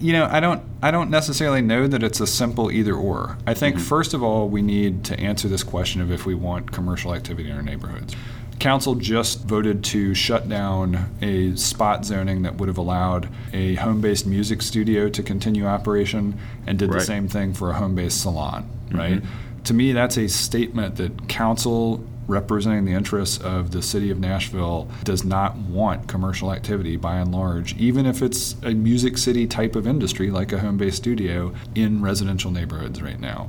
you 0.00 0.12
know, 0.12 0.24
I 0.28 0.40
don't 0.40 0.64
I 0.82 0.90
don't 0.90 1.10
necessarily 1.10 1.62
know 1.62 1.86
that 1.86 2.02
it's 2.02 2.18
a 2.18 2.26
simple 2.26 2.72
either 2.72 2.92
or. 2.92 3.38
I 3.46 3.54
think 3.54 3.76
mm-hmm. 3.76 3.84
first 3.84 4.14
of 4.14 4.22
all, 4.24 4.48
we 4.48 4.62
need 4.62 5.04
to 5.04 5.20
answer 5.20 5.46
this 5.46 5.62
question 5.62 6.00
of 6.00 6.10
if 6.10 6.26
we 6.26 6.34
want 6.34 6.72
commercial 6.72 7.14
activity 7.14 7.48
in 7.48 7.54
our 7.54 7.62
neighborhoods. 7.62 8.16
Council 8.58 8.96
just 8.96 9.44
voted 9.44 9.84
to 9.84 10.12
shut 10.12 10.48
down 10.48 11.14
a 11.22 11.54
spot 11.54 12.04
zoning 12.04 12.42
that 12.42 12.56
would 12.56 12.66
have 12.68 12.78
allowed 12.78 13.28
a 13.52 13.76
home 13.76 14.00
based 14.00 14.26
music 14.26 14.60
studio 14.60 15.08
to 15.08 15.22
continue 15.22 15.66
operation 15.66 16.36
and 16.66 16.80
did 16.80 16.90
right. 16.90 16.98
the 16.98 17.04
same 17.04 17.28
thing 17.28 17.54
for 17.54 17.70
a 17.70 17.74
home 17.74 17.94
based 17.94 18.20
salon, 18.20 18.68
right? 18.90 19.22
Mm-hmm 19.22 19.45
to 19.66 19.74
me, 19.74 19.92
that's 19.92 20.16
a 20.16 20.28
statement 20.28 20.96
that 20.96 21.28
council 21.28 22.04
representing 22.28 22.84
the 22.84 22.92
interests 22.92 23.38
of 23.38 23.70
the 23.70 23.82
city 23.82 24.10
of 24.10 24.18
Nashville 24.18 24.88
does 25.04 25.24
not 25.24 25.56
want 25.56 26.08
commercial 26.08 26.52
activity 26.52 26.96
by 26.96 27.16
and 27.16 27.32
large, 27.32 27.76
even 27.76 28.06
if 28.06 28.22
it's 28.22 28.56
a 28.62 28.70
music 28.70 29.16
city 29.18 29.46
type 29.46 29.76
of 29.76 29.86
industry 29.86 30.30
like 30.30 30.52
a 30.52 30.58
home 30.58 30.76
based 30.76 30.96
studio 30.96 31.54
in 31.74 32.02
residential 32.02 32.50
neighborhoods 32.50 33.00
right 33.00 33.20
now. 33.20 33.48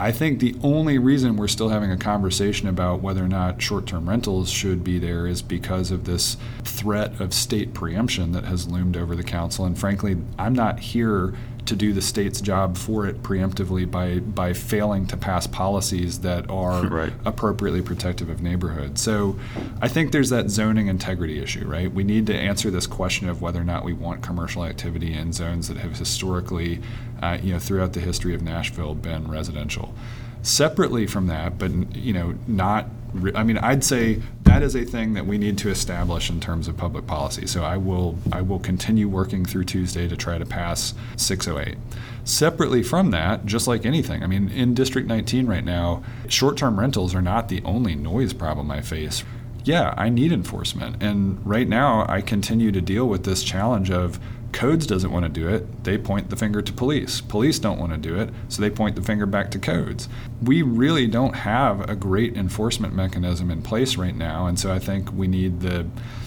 I 0.00 0.10
think 0.10 0.40
the 0.40 0.56
only 0.62 0.98
reason 0.98 1.36
we're 1.36 1.48
still 1.48 1.68
having 1.68 1.92
a 1.92 1.96
conversation 1.96 2.66
about 2.66 3.02
whether 3.02 3.24
or 3.24 3.28
not 3.28 3.62
short 3.62 3.86
term 3.86 4.08
rentals 4.08 4.50
should 4.50 4.82
be 4.82 4.98
there 4.98 5.26
is 5.26 5.42
because 5.42 5.90
of 5.90 6.04
this 6.04 6.36
threat 6.64 7.20
of 7.20 7.32
state 7.32 7.72
preemption 7.72 8.32
that 8.32 8.44
has 8.44 8.66
loomed 8.66 8.96
over 8.96 9.14
the 9.14 9.22
council. 9.22 9.64
And 9.64 9.78
frankly, 9.78 10.16
I'm 10.38 10.54
not 10.54 10.80
here 10.80 11.34
to 11.66 11.76
do 11.76 11.92
the 11.92 12.02
state's 12.02 12.40
job 12.40 12.76
for 12.76 13.06
it 13.06 13.22
preemptively 13.22 13.88
by 13.88 14.18
by 14.18 14.52
failing 14.52 15.06
to 15.06 15.16
pass 15.16 15.46
policies 15.46 16.20
that 16.20 16.48
are 16.50 16.86
right. 16.88 17.12
appropriately 17.24 17.82
protective 17.82 18.28
of 18.28 18.42
neighborhoods. 18.42 19.00
So 19.00 19.38
I 19.80 19.88
think 19.88 20.12
there's 20.12 20.30
that 20.30 20.50
zoning 20.50 20.88
integrity 20.88 21.40
issue, 21.40 21.66
right? 21.66 21.92
We 21.92 22.04
need 22.04 22.26
to 22.26 22.34
answer 22.34 22.70
this 22.70 22.86
question 22.86 23.28
of 23.28 23.42
whether 23.42 23.60
or 23.60 23.64
not 23.64 23.84
we 23.84 23.92
want 23.92 24.22
commercial 24.22 24.64
activity 24.64 25.14
in 25.14 25.32
zones 25.32 25.68
that 25.68 25.76
have 25.76 25.96
historically, 25.96 26.80
uh, 27.22 27.38
you 27.42 27.52
know, 27.52 27.58
throughout 27.58 27.92
the 27.92 28.00
history 28.00 28.34
of 28.34 28.42
Nashville 28.42 28.94
been 28.94 29.28
residential. 29.28 29.94
Separately 30.42 31.06
from 31.06 31.28
that, 31.28 31.58
but 31.58 31.70
you 31.94 32.12
know, 32.12 32.34
not 32.48 32.88
I 33.34 33.42
mean, 33.44 33.58
I'd 33.58 33.84
say 33.84 34.22
that 34.52 34.62
is 34.62 34.76
a 34.76 34.84
thing 34.84 35.14
that 35.14 35.26
we 35.26 35.38
need 35.38 35.56
to 35.56 35.70
establish 35.70 36.28
in 36.28 36.38
terms 36.38 36.68
of 36.68 36.76
public 36.76 37.06
policy. 37.06 37.46
So 37.46 37.64
I 37.64 37.78
will 37.78 38.18
I 38.30 38.42
will 38.42 38.58
continue 38.58 39.08
working 39.08 39.46
through 39.46 39.64
Tuesday 39.64 40.06
to 40.06 40.14
try 40.14 40.36
to 40.36 40.44
pass 40.44 40.92
608. 41.16 41.78
Separately 42.24 42.82
from 42.82 43.12
that, 43.12 43.46
just 43.46 43.66
like 43.66 43.86
anything, 43.86 44.22
I 44.22 44.26
mean, 44.26 44.50
in 44.50 44.74
District 44.74 45.08
19 45.08 45.46
right 45.46 45.64
now, 45.64 46.02
short-term 46.28 46.78
rentals 46.78 47.14
are 47.14 47.22
not 47.22 47.48
the 47.48 47.62
only 47.64 47.94
noise 47.94 48.34
problem 48.34 48.70
I 48.70 48.82
face. 48.82 49.24
Yeah, 49.64 49.94
I 49.96 50.10
need 50.10 50.32
enforcement. 50.32 51.02
And 51.02 51.44
right 51.46 51.68
now, 51.68 52.04
I 52.06 52.20
continue 52.20 52.72
to 52.72 52.80
deal 52.82 53.08
with 53.08 53.24
this 53.24 53.42
challenge 53.42 53.90
of 53.90 54.20
Codes 54.52 54.86
doesn't 54.86 55.10
want 55.10 55.24
to 55.24 55.30
do 55.30 55.48
it. 55.48 55.84
They 55.84 55.96
point 55.96 56.28
the 56.28 56.36
finger 56.36 56.60
to 56.60 56.72
police. 56.72 57.20
Police 57.22 57.58
don't 57.58 57.78
want 57.78 57.92
to 57.92 57.98
do 57.98 58.18
it, 58.18 58.30
so 58.48 58.60
they 58.60 58.70
point 58.70 58.96
the 58.96 59.02
finger 59.02 59.24
back 59.24 59.50
to 59.52 59.58
codes. 59.58 60.08
We 60.42 60.60
really 60.62 61.06
don't 61.06 61.34
have 61.34 61.88
a 61.88 61.96
great 61.96 62.36
enforcement 62.36 62.94
mechanism 62.94 63.50
in 63.50 63.62
place 63.62 63.96
right 63.96 64.14
now, 64.14 64.46
and 64.46 64.58
so 64.58 64.70
I 64.72 64.78
think 64.78 65.12
we 65.12 65.26
need 65.26 65.60
the 65.60 65.86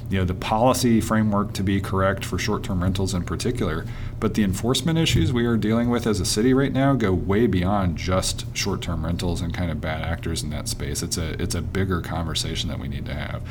you 0.09 0.19
know 0.19 0.25
the 0.25 0.35
policy 0.35 1.01
framework 1.01 1.53
to 1.53 1.63
be 1.63 1.81
correct 1.81 2.23
for 2.23 2.37
short-term 2.37 2.83
rentals 2.83 3.13
in 3.13 3.23
particular, 3.23 3.85
but 4.19 4.33
the 4.33 4.43
enforcement 4.43 4.99
issues 4.99 5.31
we 5.31 5.45
are 5.45 5.57
dealing 5.57 5.89
with 5.89 6.05
as 6.05 6.19
a 6.19 6.25
city 6.25 6.53
right 6.53 6.73
now 6.73 6.93
go 6.93 7.13
way 7.13 7.47
beyond 7.47 7.97
just 7.97 8.45
short-term 8.55 9.05
rentals 9.05 9.41
and 9.41 9.53
kind 9.53 9.71
of 9.71 9.81
bad 9.81 10.01
actors 10.01 10.43
in 10.43 10.49
that 10.51 10.67
space. 10.67 11.01
It's 11.03 11.17
a 11.17 11.41
it's 11.41 11.55
a 11.55 11.61
bigger 11.61 12.01
conversation 12.01 12.69
that 12.69 12.79
we 12.79 12.87
need 12.87 13.05
to 13.05 13.13
have. 13.13 13.41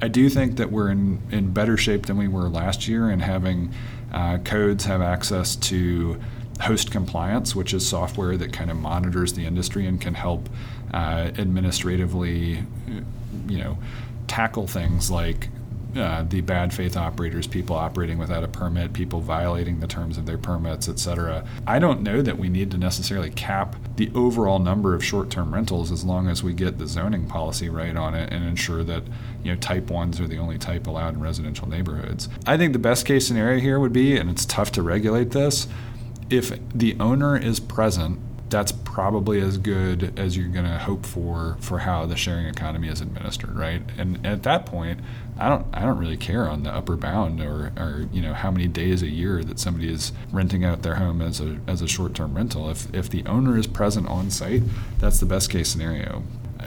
I 0.00 0.08
do 0.08 0.28
think 0.28 0.56
that 0.56 0.70
we're 0.70 0.90
in, 0.90 1.20
in 1.30 1.52
better 1.52 1.76
shape 1.76 2.06
than 2.06 2.16
we 2.16 2.28
were 2.28 2.48
last 2.48 2.86
year 2.86 3.10
in 3.10 3.20
having 3.20 3.72
uh, 4.12 4.38
codes 4.38 4.84
have 4.84 5.02
access 5.02 5.56
to 5.56 6.20
host 6.60 6.90
compliance, 6.90 7.54
which 7.54 7.72
is 7.72 7.86
software 7.86 8.36
that 8.36 8.52
kind 8.52 8.70
of 8.70 8.76
monitors 8.76 9.34
the 9.34 9.46
industry 9.46 9.86
and 9.86 10.00
can 10.00 10.14
help 10.14 10.48
uh, 10.92 11.30
administratively, 11.38 12.64
you 13.48 13.58
know, 13.58 13.78
tackle 14.26 14.66
things 14.66 15.10
like 15.10 15.48
uh, 15.98 16.24
the 16.28 16.40
bad 16.40 16.72
faith 16.72 16.96
operators, 16.96 17.46
people 17.46 17.76
operating 17.76 18.18
without 18.18 18.44
a 18.44 18.48
permit, 18.48 18.92
people 18.92 19.20
violating 19.20 19.80
the 19.80 19.86
terms 19.86 20.18
of 20.18 20.26
their 20.26 20.38
permits, 20.38 20.88
et 20.88 20.98
cetera. 20.98 21.46
I 21.66 21.78
don't 21.78 22.02
know 22.02 22.22
that 22.22 22.38
we 22.38 22.48
need 22.48 22.70
to 22.72 22.78
necessarily 22.78 23.30
cap 23.30 23.76
the 23.96 24.10
overall 24.14 24.58
number 24.58 24.94
of 24.94 25.04
short-term 25.04 25.52
rentals 25.52 25.90
as 25.90 26.04
long 26.04 26.28
as 26.28 26.42
we 26.42 26.52
get 26.52 26.78
the 26.78 26.86
zoning 26.86 27.26
policy 27.26 27.68
right 27.68 27.96
on 27.96 28.14
it 28.14 28.32
and 28.32 28.44
ensure 28.44 28.84
that 28.84 29.02
you 29.42 29.52
know 29.52 29.58
type 29.60 29.90
ones 29.90 30.20
are 30.20 30.26
the 30.26 30.38
only 30.38 30.58
type 30.58 30.86
allowed 30.86 31.14
in 31.14 31.20
residential 31.20 31.68
neighborhoods. 31.68 32.28
I 32.46 32.56
think 32.56 32.72
the 32.72 32.78
best 32.78 33.06
case 33.06 33.26
scenario 33.26 33.60
here 33.60 33.78
would 33.78 33.92
be, 33.92 34.16
and 34.16 34.30
it's 34.30 34.44
tough 34.44 34.72
to 34.72 34.82
regulate 34.82 35.30
this, 35.30 35.68
if 36.30 36.58
the 36.74 36.96
owner 37.00 37.36
is 37.36 37.58
present 37.60 38.20
that's 38.50 38.72
probably 38.72 39.40
as 39.40 39.58
good 39.58 40.18
as 40.18 40.36
you're 40.36 40.48
going 40.48 40.64
to 40.64 40.78
hope 40.78 41.04
for 41.04 41.56
for 41.60 41.80
how 41.80 42.06
the 42.06 42.16
sharing 42.16 42.46
economy 42.46 42.88
is 42.88 43.00
administered, 43.00 43.56
right? 43.56 43.82
And 43.96 44.24
at 44.26 44.42
that 44.44 44.66
point, 44.66 45.00
I 45.38 45.48
don't 45.48 45.66
I 45.72 45.82
don't 45.82 45.98
really 45.98 46.16
care 46.16 46.48
on 46.48 46.62
the 46.62 46.70
upper 46.70 46.96
bound 46.96 47.40
or, 47.40 47.72
or 47.76 48.08
you 48.12 48.22
know 48.22 48.34
how 48.34 48.50
many 48.50 48.66
days 48.66 49.02
a 49.02 49.08
year 49.08 49.44
that 49.44 49.58
somebody 49.58 49.92
is 49.92 50.12
renting 50.32 50.64
out 50.64 50.82
their 50.82 50.96
home 50.96 51.20
as 51.20 51.40
a 51.40 51.58
as 51.66 51.82
a 51.82 51.88
short 51.88 52.14
term 52.14 52.34
rental. 52.34 52.70
If 52.70 52.92
if 52.94 53.10
the 53.10 53.24
owner 53.26 53.58
is 53.58 53.66
present 53.66 54.08
on 54.08 54.30
site, 54.30 54.62
that's 54.98 55.20
the 55.20 55.26
best 55.26 55.50
case 55.50 55.68
scenario 55.68 56.22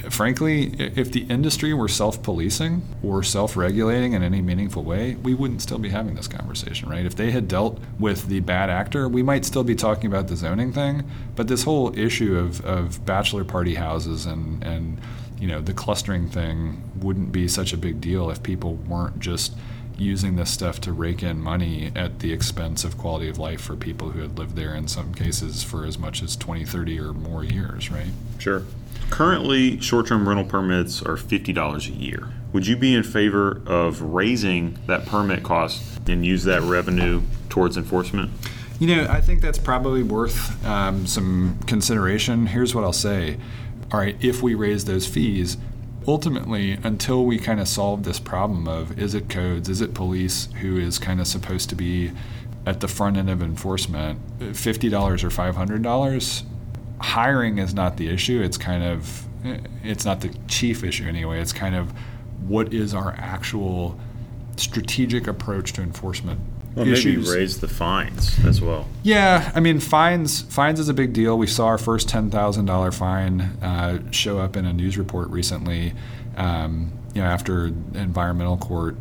frankly, 0.09 0.73
if 0.79 1.11
the 1.11 1.23
industry 1.23 1.73
were 1.73 1.87
self 1.87 2.21
policing 2.23 2.81
or 3.03 3.23
self 3.23 3.55
regulating 3.55 4.13
in 4.13 4.23
any 4.23 4.41
meaningful 4.41 4.83
way, 4.83 5.15
we 5.15 5.33
wouldn't 5.33 5.61
still 5.61 5.79
be 5.79 5.89
having 5.89 6.15
this 6.15 6.27
conversation, 6.27 6.89
right? 6.89 7.05
If 7.05 7.15
they 7.15 7.31
had 7.31 7.47
dealt 7.47 7.79
with 7.99 8.27
the 8.27 8.39
bad 8.39 8.69
actor, 8.69 9.07
we 9.07 9.23
might 9.23 9.45
still 9.45 9.63
be 9.63 9.75
talking 9.75 10.07
about 10.07 10.27
the 10.27 10.35
zoning 10.35 10.73
thing. 10.73 11.03
But 11.35 11.47
this 11.47 11.63
whole 11.63 11.97
issue 11.97 12.37
of, 12.37 12.63
of 12.65 13.05
bachelor 13.05 13.43
party 13.43 13.75
houses 13.75 14.25
and, 14.25 14.63
and 14.63 14.99
you 15.39 15.47
know 15.47 15.59
the 15.59 15.73
clustering 15.73 16.29
thing 16.29 16.81
wouldn't 17.01 17.31
be 17.31 17.47
such 17.47 17.73
a 17.73 17.77
big 17.77 17.99
deal 17.99 18.29
if 18.29 18.43
people 18.43 18.75
weren't 18.75 19.19
just 19.19 19.55
using 19.97 20.35
this 20.35 20.49
stuff 20.49 20.81
to 20.81 20.91
rake 20.91 21.23
in 21.23 21.41
money 21.41 21.91
at 21.95 22.19
the 22.19 22.33
expense 22.33 22.83
of 22.83 22.97
quality 22.97 23.29
of 23.29 23.37
life 23.37 23.61
for 23.61 23.75
people 23.75 24.09
who 24.09 24.19
had 24.19 24.37
lived 24.37 24.55
there 24.55 24.73
in 24.73 24.87
some 24.87 25.13
cases 25.13 25.63
for 25.63 25.85
as 25.85 25.97
much 25.97 26.23
as 26.23 26.35
20, 26.35 26.65
30 26.65 26.99
or 26.99 27.13
more 27.13 27.43
years, 27.43 27.91
right? 27.91 28.09
Sure. 28.39 28.63
Currently, 29.09 29.79
short 29.81 30.07
term 30.07 30.27
rental 30.27 30.45
permits 30.45 31.01
are 31.01 31.15
$50 31.15 31.87
a 31.87 31.91
year. 31.91 32.29
Would 32.53 32.67
you 32.67 32.75
be 32.75 32.93
in 32.95 33.03
favor 33.03 33.61
of 33.65 34.01
raising 34.01 34.77
that 34.87 35.05
permit 35.05 35.43
cost 35.43 36.09
and 36.09 36.25
use 36.25 36.43
that 36.45 36.61
revenue 36.61 37.21
towards 37.49 37.77
enforcement? 37.77 38.31
You 38.79 38.87
know, 38.87 39.07
I 39.09 39.21
think 39.21 39.41
that's 39.41 39.59
probably 39.59 40.01
worth 40.01 40.65
um, 40.65 41.05
some 41.05 41.59
consideration. 41.67 42.47
Here's 42.47 42.73
what 42.73 42.83
I'll 42.83 42.91
say. 42.93 43.37
All 43.91 43.99
right, 43.99 44.17
if 44.21 44.41
we 44.41 44.55
raise 44.55 44.85
those 44.85 45.05
fees, 45.05 45.57
ultimately, 46.07 46.79
until 46.83 47.25
we 47.25 47.37
kind 47.37 47.59
of 47.59 47.67
solve 47.67 48.03
this 48.03 48.19
problem 48.19 48.67
of 48.67 48.97
is 48.97 49.13
it 49.13 49.29
codes, 49.29 49.69
is 49.69 49.81
it 49.81 49.93
police 49.93 50.49
who 50.61 50.77
is 50.77 50.97
kind 50.97 51.21
of 51.21 51.27
supposed 51.27 51.69
to 51.69 51.75
be 51.75 52.11
at 52.65 52.79
the 52.79 52.87
front 52.87 53.17
end 53.17 53.29
of 53.29 53.41
enforcement, 53.41 54.19
$50 54.39 55.23
or 55.23 55.29
$500, 55.29 56.43
hiring 57.01 57.57
is 57.57 57.73
not 57.73 57.97
the 57.97 58.09
issue. 58.09 58.41
It's 58.41 58.57
kind 58.57 58.83
of, 58.83 59.25
it's 59.83 60.05
not 60.05 60.21
the 60.21 60.29
chief 60.47 60.83
issue 60.83 61.05
anyway. 61.05 61.39
It's 61.39 61.53
kind 61.53 61.75
of 61.75 61.91
what 62.47 62.73
is 62.73 62.93
our 62.93 63.13
actual 63.17 63.99
strategic 64.57 65.27
approach 65.27 65.73
to 65.73 65.81
enforcement 65.81 66.39
well, 66.75 66.87
issues. 66.87 67.27
maybe 67.27 67.39
raise 67.39 67.59
the 67.59 67.67
fines 67.67 68.37
as 68.45 68.61
well. 68.61 68.87
Yeah, 69.03 69.51
I 69.53 69.59
mean 69.59 69.79
fines. 69.79 70.41
Fines 70.41 70.79
is 70.79 70.89
a 70.89 70.93
big 70.93 71.13
deal. 71.13 71.37
We 71.37 71.47
saw 71.47 71.65
our 71.65 71.77
first 71.77 72.07
ten 72.07 72.29
thousand 72.29 72.65
dollar 72.65 72.91
fine 72.91 73.41
uh, 73.61 74.11
show 74.11 74.39
up 74.39 74.55
in 74.55 74.65
a 74.65 74.73
news 74.73 74.97
report 74.97 75.29
recently. 75.29 75.93
Um, 76.37 76.93
you 77.13 77.21
know, 77.21 77.27
after 77.27 77.67
environmental 77.93 78.57
court 78.57 78.95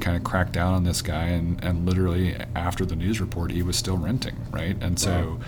kind 0.00 0.16
of 0.16 0.24
cracked 0.24 0.52
down 0.52 0.74
on 0.74 0.82
this 0.82 1.00
guy, 1.00 1.26
and, 1.26 1.62
and 1.62 1.86
literally 1.86 2.34
after 2.56 2.84
the 2.84 2.96
news 2.96 3.20
report, 3.20 3.52
he 3.52 3.62
was 3.62 3.76
still 3.76 3.96
renting, 3.96 4.36
right? 4.50 4.76
And 4.80 4.98
so, 4.98 5.38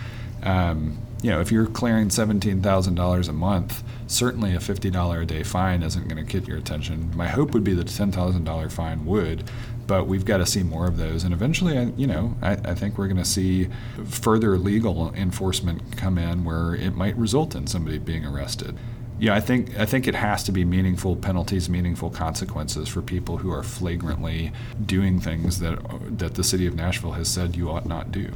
wow. 0.45 0.71
um, 0.71 0.99
you 1.25 1.31
know, 1.31 1.41
if 1.41 1.51
you're 1.51 1.67
clearing 1.67 2.11
seventeen 2.11 2.61
thousand 2.61 2.97
dollars 2.97 3.29
a 3.29 3.33
month, 3.33 3.83
certainly 4.07 4.55
a 4.55 4.61
fifty 4.61 4.91
dollar 4.91 5.23
a 5.23 5.27
day 5.27 5.43
fine 5.43 5.83
isn't 5.83 6.07
going 6.07 6.23
to 6.23 6.31
get 6.31 6.47
your 6.47 6.59
attention. 6.59 7.11
My 7.17 7.29
hope 7.29 7.55
would 7.55 7.65
be 7.65 7.73
that 7.73 7.91
a 7.91 7.97
ten 7.97 8.13
thousand 8.13 8.45
dollar 8.45 8.69
fine 8.69 9.07
would, 9.07 9.45
but 9.87 10.07
we've 10.07 10.27
got 10.27 10.37
to 10.37 10.47
see 10.47 10.63
more 10.63 10.87
of 10.87 10.99
those. 10.99 11.25
And 11.25 11.33
eventually, 11.33 11.95
you 11.97 12.07
know, 12.07 12.37
I, 12.43 12.53
I 12.53 12.75
think 12.75 12.99
we're 12.99 13.07
going 13.07 13.17
to 13.17 13.25
see 13.25 13.69
further 14.07 14.59
legal 14.59 15.15
enforcement 15.15 15.97
come 15.97 16.19
in 16.19 16.45
where 16.45 16.75
it 16.75 16.95
might 16.95 17.17
result 17.17 17.55
in 17.55 17.67
somebody 17.67 17.97
being 17.97 18.27
arrested. 18.27 18.77
Yeah, 19.19 19.35
I 19.35 19.41
think 19.41 19.79
I 19.79 19.87
think 19.87 20.07
it 20.07 20.15
has 20.15 20.45
to 20.45 20.53
be 20.53 20.63
meaningful 20.67 21.17
penalties, 21.17 21.71
meaningful 21.71 22.11
consequences 22.11 22.87
for 22.87 23.01
people 23.01 23.39
who 23.39 23.51
are 23.51 23.63
flagrantly 23.63 24.53
doing 24.85 25.21
things 25.21 25.59
that 25.61 25.79
that 26.19 26.35
the 26.35 26.45
city 26.45 26.67
of 26.67 26.75
Nashville 26.75 27.13
has 27.13 27.29
said 27.29 27.57
you 27.57 27.71
ought 27.71 27.87
not 27.87 28.13
do. 28.13 28.31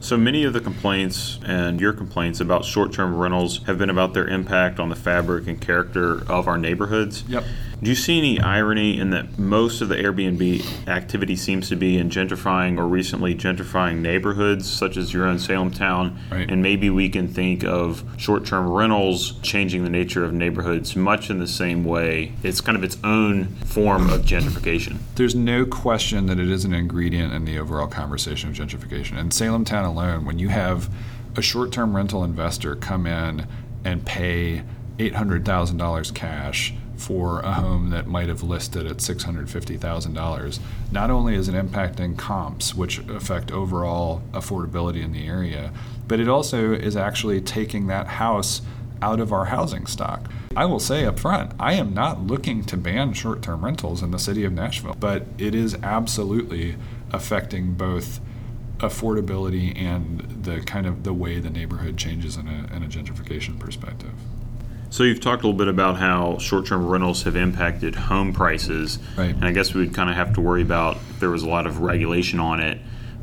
So 0.00 0.16
many 0.16 0.44
of 0.44 0.52
the 0.52 0.60
complaints 0.60 1.40
and 1.44 1.80
your 1.80 1.92
complaints 1.92 2.40
about 2.40 2.64
short 2.64 2.92
term 2.92 3.16
rentals 3.16 3.64
have 3.64 3.78
been 3.78 3.90
about 3.90 4.14
their 4.14 4.26
impact 4.26 4.78
on 4.78 4.88
the 4.88 4.96
fabric 4.96 5.48
and 5.48 5.60
character 5.60 6.22
of 6.30 6.46
our 6.46 6.56
neighborhoods. 6.56 7.24
Yep. 7.28 7.44
Do 7.80 7.90
you 7.90 7.96
see 7.96 8.18
any 8.18 8.40
irony 8.40 8.98
in 8.98 9.10
that 9.10 9.38
most 9.38 9.80
of 9.80 9.88
the 9.88 9.94
Airbnb 9.94 10.88
activity 10.88 11.36
seems 11.36 11.68
to 11.68 11.76
be 11.76 11.96
in 11.96 12.10
gentrifying 12.10 12.76
or 12.76 12.88
recently 12.88 13.36
gentrifying 13.36 13.98
neighborhoods, 13.98 14.68
such 14.68 14.96
as 14.96 15.12
your 15.12 15.26
own 15.26 15.36
Salemtown? 15.36 16.16
Right. 16.28 16.50
And 16.50 16.60
maybe 16.60 16.90
we 16.90 17.08
can 17.08 17.28
think 17.28 17.62
of 17.62 18.02
short 18.16 18.44
term 18.44 18.68
rentals 18.68 19.38
changing 19.42 19.84
the 19.84 19.90
nature 19.90 20.24
of 20.24 20.32
neighborhoods 20.32 20.96
much 20.96 21.30
in 21.30 21.38
the 21.38 21.46
same 21.46 21.84
way. 21.84 22.32
It's 22.42 22.60
kind 22.60 22.76
of 22.76 22.82
its 22.82 22.98
own 23.04 23.46
form 23.64 24.10
of 24.10 24.22
gentrification. 24.22 24.96
There's 25.14 25.36
no 25.36 25.64
question 25.64 26.26
that 26.26 26.40
it 26.40 26.50
is 26.50 26.64
an 26.64 26.74
ingredient 26.74 27.32
in 27.32 27.44
the 27.44 27.60
overall 27.60 27.86
conversation 27.86 28.50
of 28.50 28.56
gentrification. 28.56 29.18
In 29.18 29.28
Salemtown 29.28 29.86
alone, 29.86 30.24
when 30.24 30.40
you 30.40 30.48
have 30.48 30.90
a 31.36 31.42
short 31.42 31.70
term 31.70 31.94
rental 31.94 32.24
investor 32.24 32.74
come 32.74 33.06
in 33.06 33.46
and 33.84 34.04
pay 34.04 34.64
$800,000 34.98 36.12
cash 36.12 36.74
for 36.98 37.40
a 37.40 37.52
home 37.52 37.90
that 37.90 38.06
might 38.06 38.28
have 38.28 38.42
listed 38.42 38.86
at 38.86 38.98
$650,000. 38.98 40.58
Not 40.90 41.10
only 41.10 41.34
is 41.34 41.48
it 41.48 41.54
impacting 41.54 42.18
comps, 42.18 42.74
which 42.74 42.98
affect 43.08 43.52
overall 43.52 44.20
affordability 44.32 45.02
in 45.02 45.12
the 45.12 45.26
area, 45.26 45.72
but 46.06 46.20
it 46.20 46.28
also 46.28 46.72
is 46.72 46.96
actually 46.96 47.40
taking 47.40 47.86
that 47.86 48.06
house 48.06 48.62
out 49.00 49.20
of 49.20 49.32
our 49.32 49.46
housing 49.46 49.86
stock. 49.86 50.28
I 50.56 50.64
will 50.64 50.80
say 50.80 51.04
up 51.04 51.20
front, 51.20 51.52
I 51.60 51.74
am 51.74 51.94
not 51.94 52.26
looking 52.26 52.64
to 52.64 52.76
ban 52.76 53.12
short 53.12 53.42
term 53.42 53.64
rentals 53.64 54.02
in 54.02 54.10
the 54.10 54.18
city 54.18 54.44
of 54.44 54.52
Nashville, 54.52 54.96
but 54.98 55.26
it 55.38 55.54
is 55.54 55.76
absolutely 55.82 56.76
affecting 57.12 57.74
both 57.74 58.20
affordability 58.78 59.76
and 59.76 60.44
the 60.44 60.60
kind 60.60 60.86
of 60.86 61.04
the 61.04 61.12
way 61.12 61.38
the 61.38 61.50
neighborhood 61.50 61.96
changes 61.96 62.36
in 62.36 62.48
a, 62.48 62.74
in 62.74 62.82
a 62.82 62.86
gentrification 62.86 63.58
perspective. 63.58 64.12
So 64.90 65.04
you've 65.04 65.20
talked 65.20 65.42
a 65.42 65.46
little 65.46 65.58
bit 65.58 65.68
about 65.68 65.98
how 65.98 66.38
short-term 66.38 66.86
rentals 66.86 67.22
have 67.24 67.36
impacted 67.36 67.94
home 67.94 68.32
prices, 68.32 68.98
right. 69.16 69.34
and 69.34 69.44
I 69.44 69.52
guess 69.52 69.74
we 69.74 69.80
would 69.80 69.94
kind 69.94 70.08
of 70.08 70.16
have 70.16 70.34
to 70.34 70.40
worry 70.40 70.62
about 70.62 70.96
if 71.10 71.20
there 71.20 71.30
was 71.30 71.42
a 71.42 71.48
lot 71.48 71.66
of 71.66 71.80
regulation 71.80 72.40
on 72.40 72.60
it. 72.60 72.78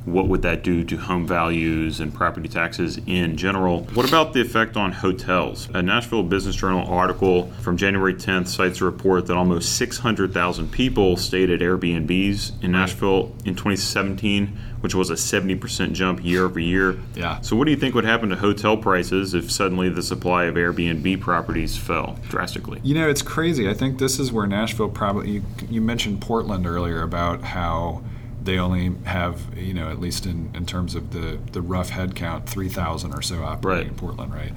What 0.06 0.28
would 0.28 0.44
that 0.44 0.64
do 0.64 0.84
to 0.84 0.98
home 0.98 1.26
values 1.26 2.00
and 2.00 2.14
property 2.14 2.48
taxes 2.48 3.00
in 3.08 3.38
general? 3.38 3.86
What 3.96 4.08
about 4.08 4.34
the 4.34 4.42
effect 4.42 4.78
on 4.78 4.92
hotels? 4.92 5.68
A 5.74 5.82
Nashville 5.82 6.22
Business 6.22 6.56
Journal 6.56 6.88
article 6.88 7.52
from 7.62 7.76
January 7.76 8.14
10th 8.14 8.50
cites 8.50 8.82
a 8.82 8.86
report 8.86 9.26
that 9.26 9.36
almost 9.36 9.76
600,000 9.78 10.72
people 10.72 11.18
stayed 11.18 11.50
at 11.50 11.62
Airbnbs 11.62 12.64
in 12.64 12.74
Nashville 12.74 13.36
in 13.46 13.56
2017 13.56 14.56
which 14.86 14.94
was 14.94 15.10
a 15.10 15.16
70% 15.16 15.94
jump 15.94 16.24
year 16.24 16.46
over 16.46 16.60
year. 16.60 17.00
Yeah. 17.16 17.42
So, 17.42 17.56
what 17.56 17.66
do 17.66 17.72
you 17.72 17.76
think 17.78 17.96
would 17.96 18.06
happen 18.06 18.30
to 18.30 18.36
hotel 18.36 18.78
prices 18.78 19.34
if 19.34 19.52
suddenly 19.52 19.90
the 19.90 20.04
supply 20.04 20.44
of 20.44 20.54
Airbnb 20.54 21.22
properties 21.22 21.76
fell 21.76 22.20
drastically? 22.30 22.82
You 22.84 22.94
know, 22.94 23.10
it's 23.10 23.24
crazy. 23.24 23.68
I 23.68 23.74
think 23.74 23.98
this 23.98 24.20
is 24.20 24.32
where 24.32 24.46
Nashville 24.46 24.90
probably, 24.90 25.32
you, 25.32 25.44
you 25.72 25.82
mentioned 25.82 26.22
Portland 26.22 26.68
earlier 26.68 27.02
about 27.02 27.42
how 27.42 28.04
they 28.44 28.60
only 28.60 28.94
have, 29.06 29.58
you 29.58 29.74
know, 29.74 29.90
at 29.90 30.00
least 30.00 30.28
in, 30.28 30.52
in 30.54 30.68
terms 30.68 30.94
of 30.94 31.14
the, 31.14 31.40
the 31.54 31.64
rough 31.64 31.90
head 31.90 32.16
count, 32.16 32.48
3,000 32.48 33.12
or 33.12 33.24
so 33.24 33.42
operating 33.42 33.86
right. 33.86 33.92
in 33.92 33.98
Portland, 33.98 34.36
right? 34.36 34.54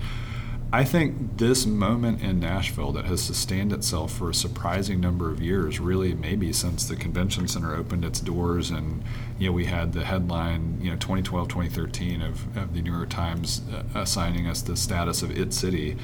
I 0.71 0.85
think 0.85 1.39
this 1.39 1.65
moment 1.65 2.21
in 2.21 2.41
Nashville 2.41 2.93
that 2.93 3.07
has 3.07 3.23
sustained 3.23 3.73
itself 3.73 4.13
for 4.13 4.29
a 4.29 4.35
surprising 4.35 5.01
number 5.01 5.31
of 5.31 5.41
years, 5.41 5.81
really 5.81 6.13
maybe 6.13 6.53
since 6.53 6.87
the 6.87 6.95
convention 6.95 7.49
center 7.49 7.75
opened 7.75 8.05
its 8.05 8.21
doors 8.21 8.71
and 8.71 9.03
you 9.39 9.47
know 9.47 9.53
we 9.53 9.65
had 9.65 9.95
the 9.95 10.05
headline 10.05 10.79
you 10.83 10.91
know 10.91 10.97
2012 10.97 11.49
2013 11.49 12.21
of, 12.21 12.57
of 12.57 12.75
the 12.75 12.83
New 12.83 12.95
York 12.95 13.09
Times 13.09 13.63
uh, 13.73 13.83
assigning 13.99 14.47
us 14.47 14.61
the 14.61 14.77
status 14.77 15.23
of 15.23 15.37
it 15.37 15.55
city. 15.55 15.97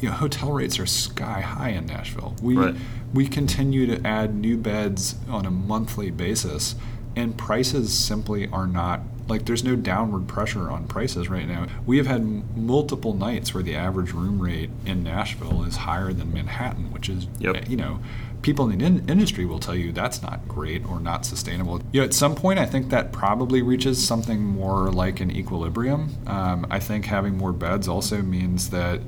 You 0.00 0.08
know, 0.08 0.14
hotel 0.14 0.50
rates 0.52 0.78
are 0.78 0.86
sky 0.86 1.42
high 1.42 1.70
in 1.70 1.84
Nashville. 1.84 2.34
We 2.42 2.56
right. 2.56 2.74
we 3.12 3.28
continue 3.28 3.84
to 3.84 4.06
add 4.06 4.34
new 4.34 4.56
beds 4.56 5.16
on 5.28 5.44
a 5.44 5.50
monthly 5.50 6.10
basis, 6.10 6.74
and 7.16 7.36
prices 7.36 7.92
simply 7.92 8.48
are 8.48 8.66
not 8.66 9.02
like 9.30 9.44
there's 9.46 9.64
no 9.64 9.76
downward 9.76 10.28
pressure 10.28 10.70
on 10.70 10.86
prices 10.86 11.28
right 11.28 11.46
now. 11.46 11.66
We 11.86 11.96
have 11.98 12.06
had 12.06 12.56
multiple 12.56 13.14
nights 13.14 13.54
where 13.54 13.62
the 13.62 13.76
average 13.76 14.12
room 14.12 14.40
rate 14.40 14.70
in 14.84 15.02
Nashville 15.02 15.62
is 15.64 15.76
higher 15.76 16.12
than 16.12 16.32
Manhattan, 16.32 16.92
which 16.92 17.08
is 17.08 17.26
yep. 17.38 17.68
you 17.68 17.76
know 17.76 18.00
people 18.42 18.68
in 18.70 18.78
the 18.78 18.84
in- 18.84 19.08
industry 19.08 19.44
will 19.44 19.58
tell 19.58 19.74
you 19.74 19.92
that's 19.92 20.22
not 20.22 20.46
great 20.48 20.84
or 20.86 21.00
not 21.00 21.24
sustainable. 21.24 21.80
You 21.92 22.00
know, 22.00 22.06
at 22.06 22.14
some 22.14 22.34
point, 22.34 22.58
I 22.58 22.66
think 22.66 22.88
that 22.90 23.12
probably 23.12 23.62
reaches 23.62 24.04
something 24.04 24.42
more 24.42 24.90
like 24.90 25.20
an 25.20 25.30
equilibrium. 25.30 26.16
Um, 26.26 26.66
I 26.70 26.78
think 26.78 27.06
having 27.06 27.36
more 27.36 27.52
beds 27.52 27.88
also 27.88 28.22
means 28.22 28.70
that 28.70 29.00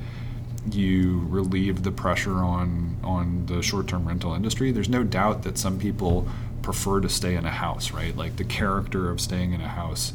you 0.71 1.27
relieve 1.29 1.83
the 1.83 1.91
pressure 1.91 2.39
on 2.39 2.97
on 3.03 3.47
the 3.47 3.63
short-term 3.63 4.07
rental 4.07 4.35
industry. 4.35 4.71
There's 4.71 4.89
no 4.89 5.03
doubt 5.03 5.43
that 5.43 5.59
some 5.59 5.79
people 5.79 6.29
prefer 6.63 7.01
to 7.01 7.09
stay 7.09 7.35
in 7.35 7.45
a 7.45 7.51
house, 7.51 7.91
right? 7.91 8.17
Like 8.17 8.37
the 8.37 8.45
character 8.45 9.11
of 9.11 9.21
staying 9.21 9.53
in 9.53 9.61
a 9.61 9.69
house. 9.69 10.13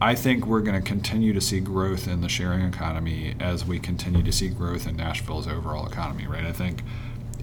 I 0.00 0.16
think 0.16 0.44
we're 0.46 0.60
going 0.60 0.80
to 0.80 0.86
continue 0.86 1.32
to 1.32 1.40
see 1.40 1.60
growth 1.60 2.08
in 2.08 2.20
the 2.20 2.28
sharing 2.28 2.62
economy 2.62 3.36
as 3.38 3.64
we 3.64 3.78
continue 3.78 4.22
to 4.24 4.32
see 4.32 4.48
growth 4.48 4.88
in 4.88 4.96
Nashville's 4.96 5.46
overall 5.46 5.86
economy, 5.86 6.26
right? 6.26 6.44
I 6.44 6.52
think 6.52 6.82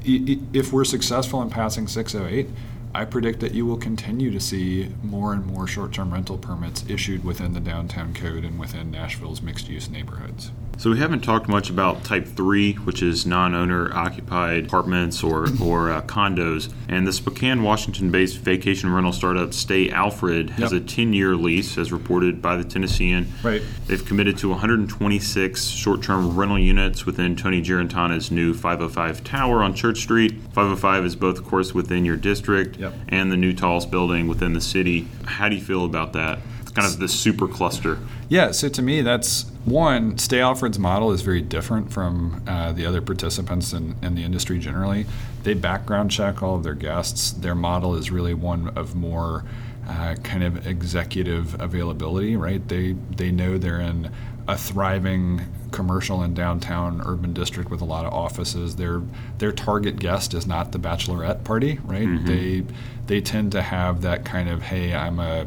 if 0.04 0.74
we're 0.74 0.84
successful 0.84 1.42
in 1.42 1.50
passing 1.50 1.88
608, 1.88 2.50
I 2.94 3.06
predict 3.06 3.40
that 3.40 3.54
you 3.54 3.66
will 3.66 3.78
continue 3.78 4.32
to 4.32 4.40
see 4.40 4.90
more 5.02 5.32
and 5.32 5.46
more 5.46 5.66
short 5.66 5.94
term 5.94 6.12
rental 6.12 6.38
permits 6.38 6.84
issued 6.90 7.24
within 7.24 7.54
the 7.54 7.62
downtown 7.62 8.14
code 8.14 8.44
and 8.44 8.60
within 8.60 8.92
Nashville's 8.92 9.42
mixed 9.42 9.70
use 9.70 9.90
neighborhoods. 9.90 10.52
So 10.82 10.89
we 10.89 10.98
haven't 10.98 11.20
talked 11.20 11.48
much 11.48 11.70
about 11.70 12.04
Type 12.04 12.26
Three, 12.26 12.74
which 12.74 13.04
is 13.04 13.28
non-owner 13.28 13.96
occupied 13.96 14.65
apartments 14.65 15.22
or 15.22 15.46
or 15.62 15.91
uh, 15.91 16.02
condos. 16.02 16.74
And 16.89 17.06
the 17.06 17.13
Spokane, 17.13 17.62
Washington-based 17.62 18.39
vacation 18.39 18.91
rental 18.91 19.13
startup 19.13 19.54
Stay 19.54 19.91
Alfred 19.91 20.50
has 20.50 20.74
yep. 20.74 20.82
a 20.82 20.84
10-year 20.84 21.36
lease, 21.36 21.78
as 21.78 21.91
reported 21.91 22.41
by 22.41 22.56
the 22.56 22.63
Tennessean. 22.63 23.32
Right. 23.44 23.62
They've 23.86 24.04
committed 24.04 24.39
to 24.39 24.50
126 24.50 25.67
short-term 25.67 26.36
rental 26.36 26.58
units 26.58 27.06
within 27.06 27.36
Tony 27.36 27.62
Giarratana's 27.62 28.32
new 28.32 28.56
505 28.56 29.24
tower 29.24 29.62
on 29.62 29.76
Church 29.76 30.00
Street. 30.00 30.32
505 30.54 31.06
is 31.06 31.15
both, 31.15 31.38
of 31.38 31.46
course, 31.46 31.76
within 31.76 32.06
your 32.06 32.17
district 32.17 32.78
yep. 32.78 32.91
and 33.08 33.32
the 33.32 33.38
new 33.38 33.54
tallest 33.54 33.91
building 33.91 34.28
within 34.28 34.54
the 34.54 34.62
city. 34.62 35.08
How 35.26 35.48
do 35.48 35.56
you 35.56 35.62
feel 35.62 35.86
about 35.86 36.13
that? 36.13 36.39
kind 36.74 36.88
of 36.88 37.00
the 37.00 37.08
super 37.08 37.50
cluster. 37.50 38.00
Yeah, 38.30 38.52
so 38.52 38.70
to 38.70 38.82
me, 38.82 39.02
that's 39.02 39.51
one, 39.65 40.17
Stay 40.17 40.39
Alfred's 40.39 40.80
model 40.80 41.12
is 41.12 41.21
very 41.21 41.41
different 41.41 41.91
from 41.91 42.43
uh, 42.47 42.71
the 42.71 42.86
other 42.86 43.02
participants 43.02 43.74
in, 43.74 43.95
in 44.02 44.15
the 44.15 44.24
industry 44.24 44.58
generally. 44.58 45.06
They 45.43 45.54
background 45.54 46.12
check 46.12 46.41
all 46.41 46.56
of 46.56 46.63
their 46.63 46.74
guests. 46.74 47.32
Their 47.32 47.56
model 47.56 47.95
is 47.95 48.12
really 48.12 48.34
one 48.34 48.69
of 48.76 48.95
more 48.95 49.43
uh, 49.88 50.15
kind 50.24 50.43
of 50.43 50.65
executive 50.65 51.60
availability, 51.60 52.36
right? 52.36 52.65
They 52.67 52.93
they 52.93 53.32
know 53.32 53.58
they're 53.58 53.82
in 53.82 54.12
a 54.47 54.58
thriving 54.58 55.41
commercial 55.71 56.21
and 56.21 56.36
downtown 56.36 57.02
urban 57.06 57.34
district 57.34 57.69
with 57.69 57.82
a 57.82 57.86
lot 57.86 58.06
of 58.06 58.13
offices. 58.13 58.76
Their 58.76 59.02
their 59.38 59.52
target 59.52 60.00
guest 60.00 60.34
is 60.34 60.47
not 60.47 60.71
the 60.71 60.80
bachelorette 60.80 61.43
party, 61.43 61.80
right? 61.84 62.08
Mm-hmm. 62.08 62.26
They 62.26 62.63
they 63.08 63.21
tend 63.21 63.52
to 63.54 63.62
have 63.62 64.02
that 64.02 64.26
kind 64.26 64.50
of 64.50 64.63
hey, 64.63 64.93
I'm 64.93 65.19
a 65.19 65.45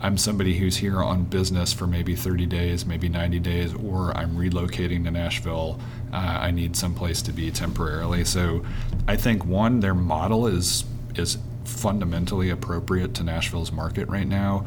I'm 0.00 0.16
somebody 0.16 0.56
who's 0.56 0.76
here 0.76 1.02
on 1.02 1.24
business 1.24 1.72
for 1.72 1.86
maybe 1.86 2.14
30 2.14 2.46
days, 2.46 2.86
maybe 2.86 3.08
90 3.08 3.40
days, 3.40 3.74
or 3.74 4.16
I'm 4.16 4.36
relocating 4.36 5.04
to 5.04 5.10
Nashville. 5.10 5.80
Uh, 6.12 6.16
I 6.16 6.50
need 6.50 6.76
some 6.76 6.94
place 6.94 7.20
to 7.22 7.32
be 7.32 7.50
temporarily. 7.50 8.24
So, 8.24 8.64
I 9.06 9.16
think 9.16 9.44
one, 9.44 9.80
their 9.80 9.94
model 9.94 10.46
is 10.46 10.84
is 11.16 11.38
fundamentally 11.64 12.48
appropriate 12.48 13.14
to 13.14 13.24
Nashville's 13.24 13.72
market 13.72 14.08
right 14.08 14.26
now, 14.26 14.64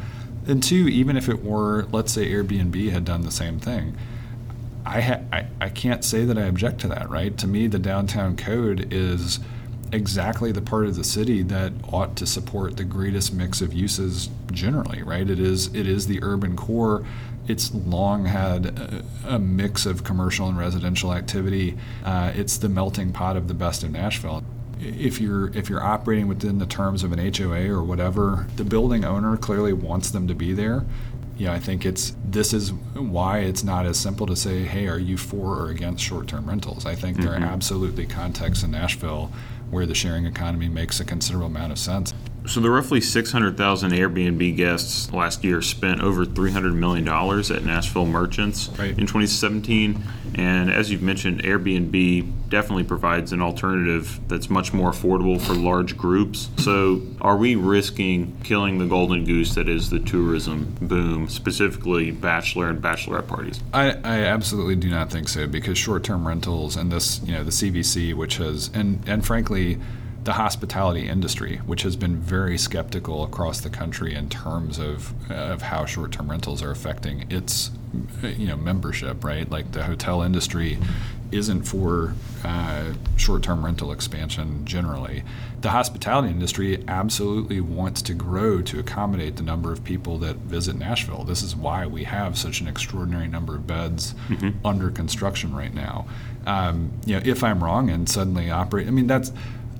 and 0.47 0.61
two, 0.61 0.87
even 0.87 1.17
if 1.17 1.29
it 1.29 1.43
were, 1.43 1.87
let's 1.91 2.11
say 2.11 2.29
Airbnb 2.29 2.91
had 2.91 3.05
done 3.05 3.21
the 3.21 3.31
same 3.31 3.59
thing, 3.59 3.95
I, 4.85 5.01
ha- 5.01 5.21
I, 5.31 5.45
I 5.59 5.69
can't 5.69 6.03
say 6.03 6.25
that 6.25 6.37
I 6.37 6.43
object 6.43 6.81
to 6.81 6.87
that, 6.89 7.09
right? 7.09 7.37
To 7.37 7.47
me, 7.47 7.67
the 7.67 7.79
downtown 7.79 8.35
code 8.35 8.91
is 8.91 9.39
exactly 9.91 10.51
the 10.51 10.61
part 10.61 10.85
of 10.85 10.95
the 10.95 11.03
city 11.03 11.43
that 11.43 11.73
ought 11.91 12.15
to 12.17 12.25
support 12.25 12.77
the 12.77 12.83
greatest 12.83 13.33
mix 13.33 13.61
of 13.61 13.73
uses 13.73 14.29
generally, 14.51 15.03
right? 15.03 15.29
It 15.29 15.39
is 15.39 15.73
it 15.73 15.87
is 15.87 16.07
the 16.07 16.19
urban 16.23 16.55
core. 16.55 17.05
It's 17.47 17.73
long 17.73 18.25
had 18.25 18.65
a, 18.67 19.03
a 19.27 19.39
mix 19.39 19.85
of 19.85 20.03
commercial 20.03 20.47
and 20.47 20.57
residential 20.57 21.13
activity. 21.13 21.77
Uh, 22.05 22.31
it's 22.35 22.57
the 22.57 22.69
melting 22.69 23.11
pot 23.11 23.35
of 23.35 23.47
the 23.47 23.53
best 23.53 23.83
of 23.83 23.91
Nashville 23.91 24.43
if 24.83 25.21
you're 25.21 25.55
if 25.55 25.69
you're 25.69 25.83
operating 25.83 26.27
within 26.27 26.57
the 26.57 26.65
terms 26.65 27.03
of 27.03 27.11
an 27.11 27.33
HOA 27.35 27.69
or 27.69 27.83
whatever, 27.83 28.47
the 28.55 28.63
building 28.63 29.05
owner 29.05 29.37
clearly 29.37 29.73
wants 29.73 30.09
them 30.09 30.27
to 30.27 30.33
be 30.33 30.53
there 30.53 30.83
yeah, 31.41 31.53
I 31.53 31.59
think 31.59 31.87
it's 31.87 32.15
this 32.23 32.53
is 32.53 32.71
why 32.93 33.39
it's 33.39 33.63
not 33.63 33.87
as 33.87 33.97
simple 33.97 34.27
to 34.27 34.35
say, 34.35 34.63
hey, 34.63 34.87
are 34.87 34.99
you 34.99 35.17
for 35.17 35.57
or 35.57 35.69
against 35.69 36.03
short-term 36.03 36.47
rentals? 36.47 36.85
I 36.85 36.93
think 36.93 37.17
mm-hmm. 37.17 37.25
there 37.25 37.35
are 37.35 37.39
mm-hmm. 37.39 37.49
absolutely 37.49 38.05
contexts 38.05 38.63
in 38.63 38.69
Nashville 38.69 39.31
where 39.71 39.85
the 39.85 39.95
sharing 39.95 40.25
economy 40.25 40.69
makes 40.69 40.99
a 40.99 41.05
considerable 41.05 41.47
amount 41.47 41.71
of 41.71 41.79
sense. 41.79 42.13
So 42.47 42.59
the 42.59 42.71
roughly 42.71 43.01
600,000 43.01 43.91
Airbnb 43.91 44.57
guests 44.57 45.13
last 45.13 45.43
year 45.43 45.61
spent 45.61 46.01
over 46.01 46.25
300 46.25 46.73
million 46.73 47.05
dollars 47.05 47.51
at 47.51 47.63
Nashville 47.63 48.05
merchants 48.05 48.69
right. 48.79 48.89
in 48.89 49.05
2017, 49.05 50.01
and 50.35 50.71
as 50.71 50.91
you've 50.91 51.01
mentioned, 51.03 51.43
Airbnb 51.43 52.49
definitely 52.49 52.83
provides 52.83 53.31
an 53.31 53.41
alternative 53.41 54.19
that's 54.27 54.49
much 54.49 54.73
more 54.73 54.91
affordable 54.91 55.39
for 55.39 55.53
large 55.53 55.97
groups. 55.97 56.49
So 56.57 57.01
are 57.21 57.37
we 57.37 57.55
risking 57.55 58.37
killing 58.43 58.79
the 58.79 58.85
golden 58.85 59.23
goose 59.23 59.55
that 59.55 59.69
is 59.69 59.89
the 59.89 59.99
tourism 59.99 60.75
boom, 60.81 61.29
specifically 61.29 62.11
bachelor 62.11 62.69
and 62.69 62.81
bachelorette 62.81 63.27
parties? 63.27 63.61
I, 63.73 63.91
I 64.03 64.23
absolutely 64.23 64.75
do 64.75 64.89
not 64.89 65.11
think 65.11 65.29
so 65.29 65.47
because 65.47 65.77
short-term 65.77 66.27
rentals 66.27 66.75
and 66.75 66.91
this, 66.91 67.21
you 67.23 67.33
know, 67.33 67.43
the 67.43 67.51
CVC, 67.51 68.13
which 68.13 68.37
has 68.37 68.69
and 68.73 69.01
and 69.07 69.25
frankly 69.25 69.79
the 70.23 70.33
hospitality 70.33 71.07
industry, 71.07 71.57
which 71.65 71.81
has 71.81 71.95
been 71.95 72.17
very 72.17 72.57
skeptical 72.57 73.23
across 73.23 73.61
the 73.61 73.69
country 73.69 74.13
in 74.13 74.29
terms 74.29 74.77
of 74.77 75.13
of 75.31 75.63
how 75.63 75.85
short-term 75.85 76.29
rentals 76.29 76.61
are 76.61 76.71
affecting 76.71 77.25
its 77.31 77.71
you 78.23 78.47
know 78.47 78.55
membership, 78.55 79.23
right? 79.23 79.49
Like 79.49 79.71
the 79.71 79.83
hotel 79.83 80.21
industry 80.21 80.77
isn't 81.31 81.63
for 81.63 82.13
uh, 82.43 82.93
short-term 83.15 83.63
rental 83.63 83.91
expansion 83.91 84.65
generally. 84.65 85.23
The 85.61 85.69
hospitality 85.69 86.29
industry 86.29 86.83
absolutely 86.87 87.61
wants 87.61 88.01
to 88.03 88.13
grow 88.13 88.61
to 88.63 88.79
accommodate 88.79 89.37
the 89.37 89.43
number 89.43 89.71
of 89.71 89.83
people 89.83 90.17
that 90.19 90.35
visit 90.37 90.75
Nashville. 90.75 91.23
This 91.23 91.41
is 91.41 91.55
why 91.55 91.85
we 91.85 92.03
have 92.03 92.37
such 92.37 92.59
an 92.59 92.67
extraordinary 92.67 93.27
number 93.27 93.55
of 93.55 93.65
beds 93.65 94.13
mm-hmm. 94.27 94.65
under 94.65 94.91
construction 94.91 95.55
right 95.55 95.73
now. 95.73 96.05
Um, 96.45 96.91
you 97.05 97.15
know, 97.15 97.21
if 97.23 97.43
I'm 97.43 97.63
wrong 97.63 97.89
and 97.89 98.09
suddenly 98.09 98.51
operate, 98.51 98.87
I 98.87 98.91
mean 98.91 99.07
that's 99.07 99.31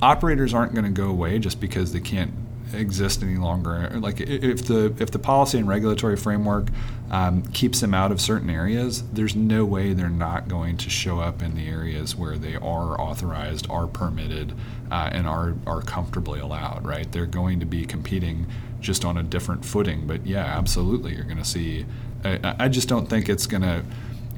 operators 0.02 0.54
aren't 0.54 0.74
going 0.74 0.86
to 0.86 0.92
go 0.92 1.08
away 1.08 1.40
just 1.40 1.60
because 1.60 1.94
they 1.94 2.00
can't 2.00 2.34
exist 2.74 3.22
any 3.22 3.38
longer. 3.38 3.90
Like 4.00 4.20
if 4.22 4.66
the 4.66 4.94
if 5.00 5.12
the 5.12 5.20
policy 5.20 5.58
and 5.58 5.68
regulatory 5.68 6.16
framework 6.16 6.70
um, 7.10 7.44
keeps 7.48 7.82
them 7.82 7.94
out 7.94 8.12
of 8.12 8.22
certain 8.22 8.50
areas, 8.50 9.04
there's 9.12 9.36
no 9.36 9.66
way 9.66 9.94
they're 9.94 10.10
not 10.10 10.48
going 10.48 10.78
to 10.78 10.90
show 10.90 11.20
up 11.20 11.42
in 11.42 11.56
the 11.56 11.68
areas 11.68 12.16
where 12.16 12.38
they 12.38 12.56
are 12.56 13.00
authorized, 13.00 13.70
are 13.70 13.88
permitted, 13.88 14.54
uh, 14.90 15.10
and 15.12 15.28
are 15.28 15.56
are 15.68 15.82
comfortably 15.82 16.40
allowed. 16.40 16.86
Right? 16.86 17.12
They're 17.12 17.26
going 17.26 17.60
to 17.60 17.66
be 17.66 17.86
competing 17.86 18.48
just 18.80 19.06
on 19.06 19.18
a 19.18 19.24
different 19.24 19.66
footing. 19.66 20.08
But 20.08 20.26
yeah, 20.26 20.46
absolutely, 20.46 21.16
you're 21.16 21.26
going 21.26 21.38
to 21.38 21.46
see. 21.46 21.86
I, 22.24 22.56
I 22.60 22.68
just 22.68 22.88
don't 22.88 23.10
think 23.10 23.30
it's 23.30 23.48
going 23.48 23.64
to 23.64 23.84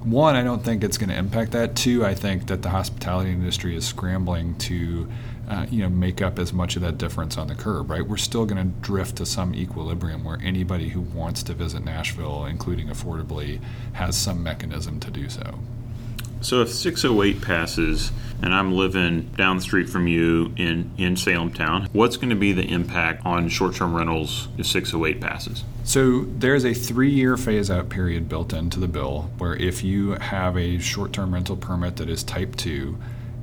one, 0.04 0.36
I 0.36 0.44
don't 0.44 0.64
think 0.64 0.84
it's 0.84 0.98
going 0.98 1.10
to 1.10 1.16
impact 1.16 1.52
that. 1.52 1.76
Two, 1.76 2.06
I 2.06 2.14
think 2.14 2.48
that 2.48 2.62
the 2.62 2.70
hospitality 2.70 3.32
industry 3.32 3.76
is 3.76 3.86
scrambling 3.86 4.58
to 4.60 5.08
uh, 5.50 5.66
you 5.70 5.82
know 5.82 5.90
make 5.90 6.22
up 6.22 6.40
as 6.40 6.54
much 6.54 6.76
of 6.76 6.82
that 6.82 6.98
difference 6.98 7.38
on 7.38 7.48
the 7.48 7.56
curb 7.56 7.90
right 7.90 8.08
we're 8.08 8.18
still 8.18 8.46
going 8.46 8.58
to 8.58 8.80
drift 8.82 9.18
to 9.18 9.26
some 9.26 9.54
equilibrium 9.54 10.24
where 10.24 10.40
anybody 10.44 10.90
who 10.90 11.02
wants 11.02 11.44
to 11.44 11.54
visit 11.54 11.84
nashville 11.84 12.46
including 12.46 12.88
affordably 12.88 13.60
has 13.94 14.18
some 14.18 14.42
mechanism 14.42 15.00
to 15.00 15.12
do 15.12 15.30
so 15.30 15.60
so 16.44 16.62
if 16.62 16.74
608 16.74 17.42
passes 17.42 18.12
and 18.42 18.54
I'm 18.54 18.74
living 18.74 19.30
down 19.38 19.56
the 19.56 19.62
street 19.62 19.90
from 19.90 20.08
you 20.08 20.54
in, 20.58 20.92
in 20.98 21.16
Salemtown, 21.16 21.88
what's 21.94 22.18
going 22.18 22.32
to 22.32 22.36
be 22.36 22.52
the 22.52 22.66
impact 22.70 23.26
on 23.26 23.48
short 23.48 23.76
term 23.76 23.96
rentals 23.96 24.50
if 24.58 24.68
608 24.68 25.22
passes? 25.22 25.64
So 25.86 26.26
there's 26.26 26.66
a 26.66 26.74
three 26.74 27.12
year 27.12 27.38
phase 27.38 27.72
out 27.72 27.88
period 27.88 28.28
built 28.28 28.52
into 28.52 28.82
the 28.82 28.90
bill 28.90 29.32
where 29.38 29.56
if 29.56 29.84
you 29.84 30.12
have 30.12 30.58
a 30.58 30.80
short 30.80 31.14
term 31.14 31.34
rental 31.34 31.56
permit 31.56 31.96
that 31.96 32.10
is 32.10 32.24
type 32.24 32.58
2, 32.58 32.98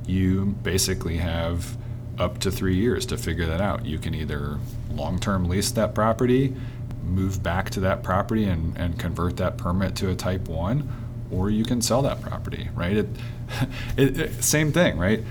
you 0.05 0.45
basically 0.61 1.17
have 1.17 1.75
up 2.21 2.37
to 2.39 2.51
three 2.51 2.75
years 2.75 3.05
to 3.07 3.17
figure 3.17 3.47
that 3.47 3.59
out. 3.59 3.85
You 3.85 3.97
can 3.97 4.13
either 4.13 4.59
long 4.93 5.19
term 5.19 5.45
lease 5.45 5.71
that 5.71 5.95
property, 5.95 6.55
move 7.03 7.41
back 7.41 7.69
to 7.71 7.79
that 7.81 8.03
property 8.03 8.45
and, 8.45 8.77
and 8.77 8.97
convert 8.99 9.37
that 9.37 9.57
permit 9.57 9.95
to 9.97 10.09
a 10.09 10.15
type 10.15 10.47
1, 10.47 10.87
or 11.31 11.49
you 11.49 11.65
can 11.65 11.81
sell 11.81 12.01
that 12.03 12.21
property, 12.21 12.69
right? 12.75 12.97
It, 12.97 13.07
it, 13.97 14.19
it 14.19 14.43
same 14.43 14.71
thing, 14.71 14.97
right? 14.97 15.23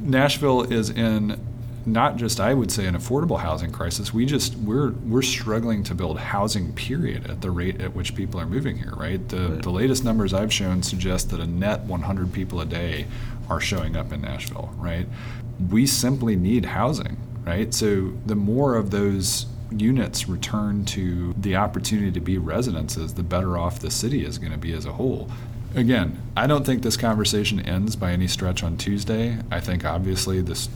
Nashville 0.00 0.62
is 0.62 0.88
in 0.88 1.38
not 1.84 2.16
just 2.16 2.40
I 2.40 2.52
would 2.52 2.72
say 2.72 2.86
an 2.86 2.96
affordable 2.96 3.38
housing 3.38 3.70
crisis. 3.70 4.12
We 4.12 4.26
just 4.26 4.56
we're 4.56 4.90
we're 4.90 5.22
struggling 5.22 5.84
to 5.84 5.94
build 5.94 6.18
housing 6.18 6.72
period 6.72 7.30
at 7.30 7.40
the 7.42 7.50
rate 7.50 7.80
at 7.80 7.94
which 7.94 8.16
people 8.16 8.40
are 8.40 8.46
moving 8.46 8.76
here, 8.76 8.92
right? 8.96 9.26
The 9.28 9.48
right. 9.50 9.62
the 9.62 9.70
latest 9.70 10.02
numbers 10.02 10.34
I've 10.34 10.52
shown 10.52 10.82
suggest 10.82 11.30
that 11.30 11.38
a 11.38 11.46
net 11.46 11.82
100 11.82 12.32
people 12.32 12.60
a 12.60 12.66
day 12.66 13.06
are 13.48 13.60
showing 13.60 13.96
up 13.96 14.12
in 14.12 14.22
Nashville, 14.22 14.74
right? 14.76 15.06
We 15.70 15.86
simply 15.86 16.36
need 16.36 16.66
housing, 16.66 17.16
right? 17.44 17.72
So 17.72 18.12
the 18.26 18.36
more 18.36 18.76
of 18.76 18.90
those 18.90 19.46
units 19.70 20.28
return 20.28 20.84
to 20.84 21.34
the 21.38 21.56
opportunity 21.56 22.12
to 22.12 22.20
be 22.20 22.38
residences, 22.38 23.14
the 23.14 23.22
better 23.22 23.58
off 23.58 23.80
the 23.80 23.90
city 23.90 24.24
is 24.24 24.38
going 24.38 24.52
to 24.52 24.58
be 24.58 24.72
as 24.72 24.86
a 24.86 24.92
whole. 24.92 25.30
Again, 25.74 26.22
I 26.36 26.46
don't 26.46 26.64
think 26.64 26.82
this 26.82 26.96
conversation 26.96 27.60
ends 27.60 27.96
by 27.96 28.12
any 28.12 28.28
stretch 28.28 28.62
on 28.62 28.78
Tuesday. 28.78 29.36
I 29.50 29.60
think 29.60 29.84
obviously 29.84 30.40
this 30.40 30.70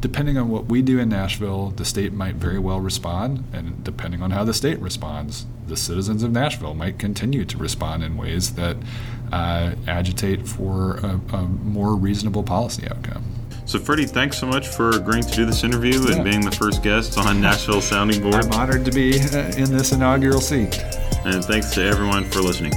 depending 0.00 0.38
on 0.38 0.48
what 0.48 0.66
we 0.66 0.80
do 0.80 1.00
in 1.00 1.08
Nashville, 1.08 1.70
the 1.70 1.84
state 1.84 2.12
might 2.12 2.36
very 2.36 2.58
well 2.58 2.80
respond, 2.80 3.42
and 3.52 3.82
depending 3.82 4.22
on 4.22 4.30
how 4.30 4.44
the 4.44 4.54
state 4.54 4.78
responds, 4.78 5.44
the 5.66 5.76
citizens 5.76 6.22
of 6.22 6.30
Nashville 6.30 6.74
might 6.74 7.00
continue 7.00 7.44
to 7.46 7.58
respond 7.58 8.04
in 8.04 8.16
ways 8.16 8.54
that 8.54 8.76
uh, 9.32 9.72
agitate 9.88 10.46
for 10.46 10.98
a, 10.98 11.20
a 11.32 11.42
more 11.42 11.96
reasonable 11.96 12.44
policy 12.44 12.86
outcome. 12.88 13.24
So, 13.68 13.78
Freddie, 13.78 14.06
thanks 14.06 14.38
so 14.38 14.46
much 14.46 14.66
for 14.66 14.96
agreeing 14.96 15.24
to 15.24 15.30
do 15.30 15.44
this 15.44 15.62
interview 15.62 16.00
yeah. 16.00 16.14
and 16.14 16.24
being 16.24 16.40
the 16.40 16.50
first 16.50 16.82
guest 16.82 17.18
on 17.18 17.38
Nashville 17.38 17.82
Sounding 17.82 18.22
Board. 18.22 18.46
I'm 18.46 18.52
honored 18.52 18.86
to 18.86 18.90
be 18.90 19.20
uh, 19.20 19.40
in 19.58 19.70
this 19.70 19.92
inaugural 19.92 20.40
seat. 20.40 20.82
And 21.26 21.44
thanks 21.44 21.74
to 21.74 21.84
everyone 21.84 22.24
for 22.24 22.40
listening. 22.40 22.72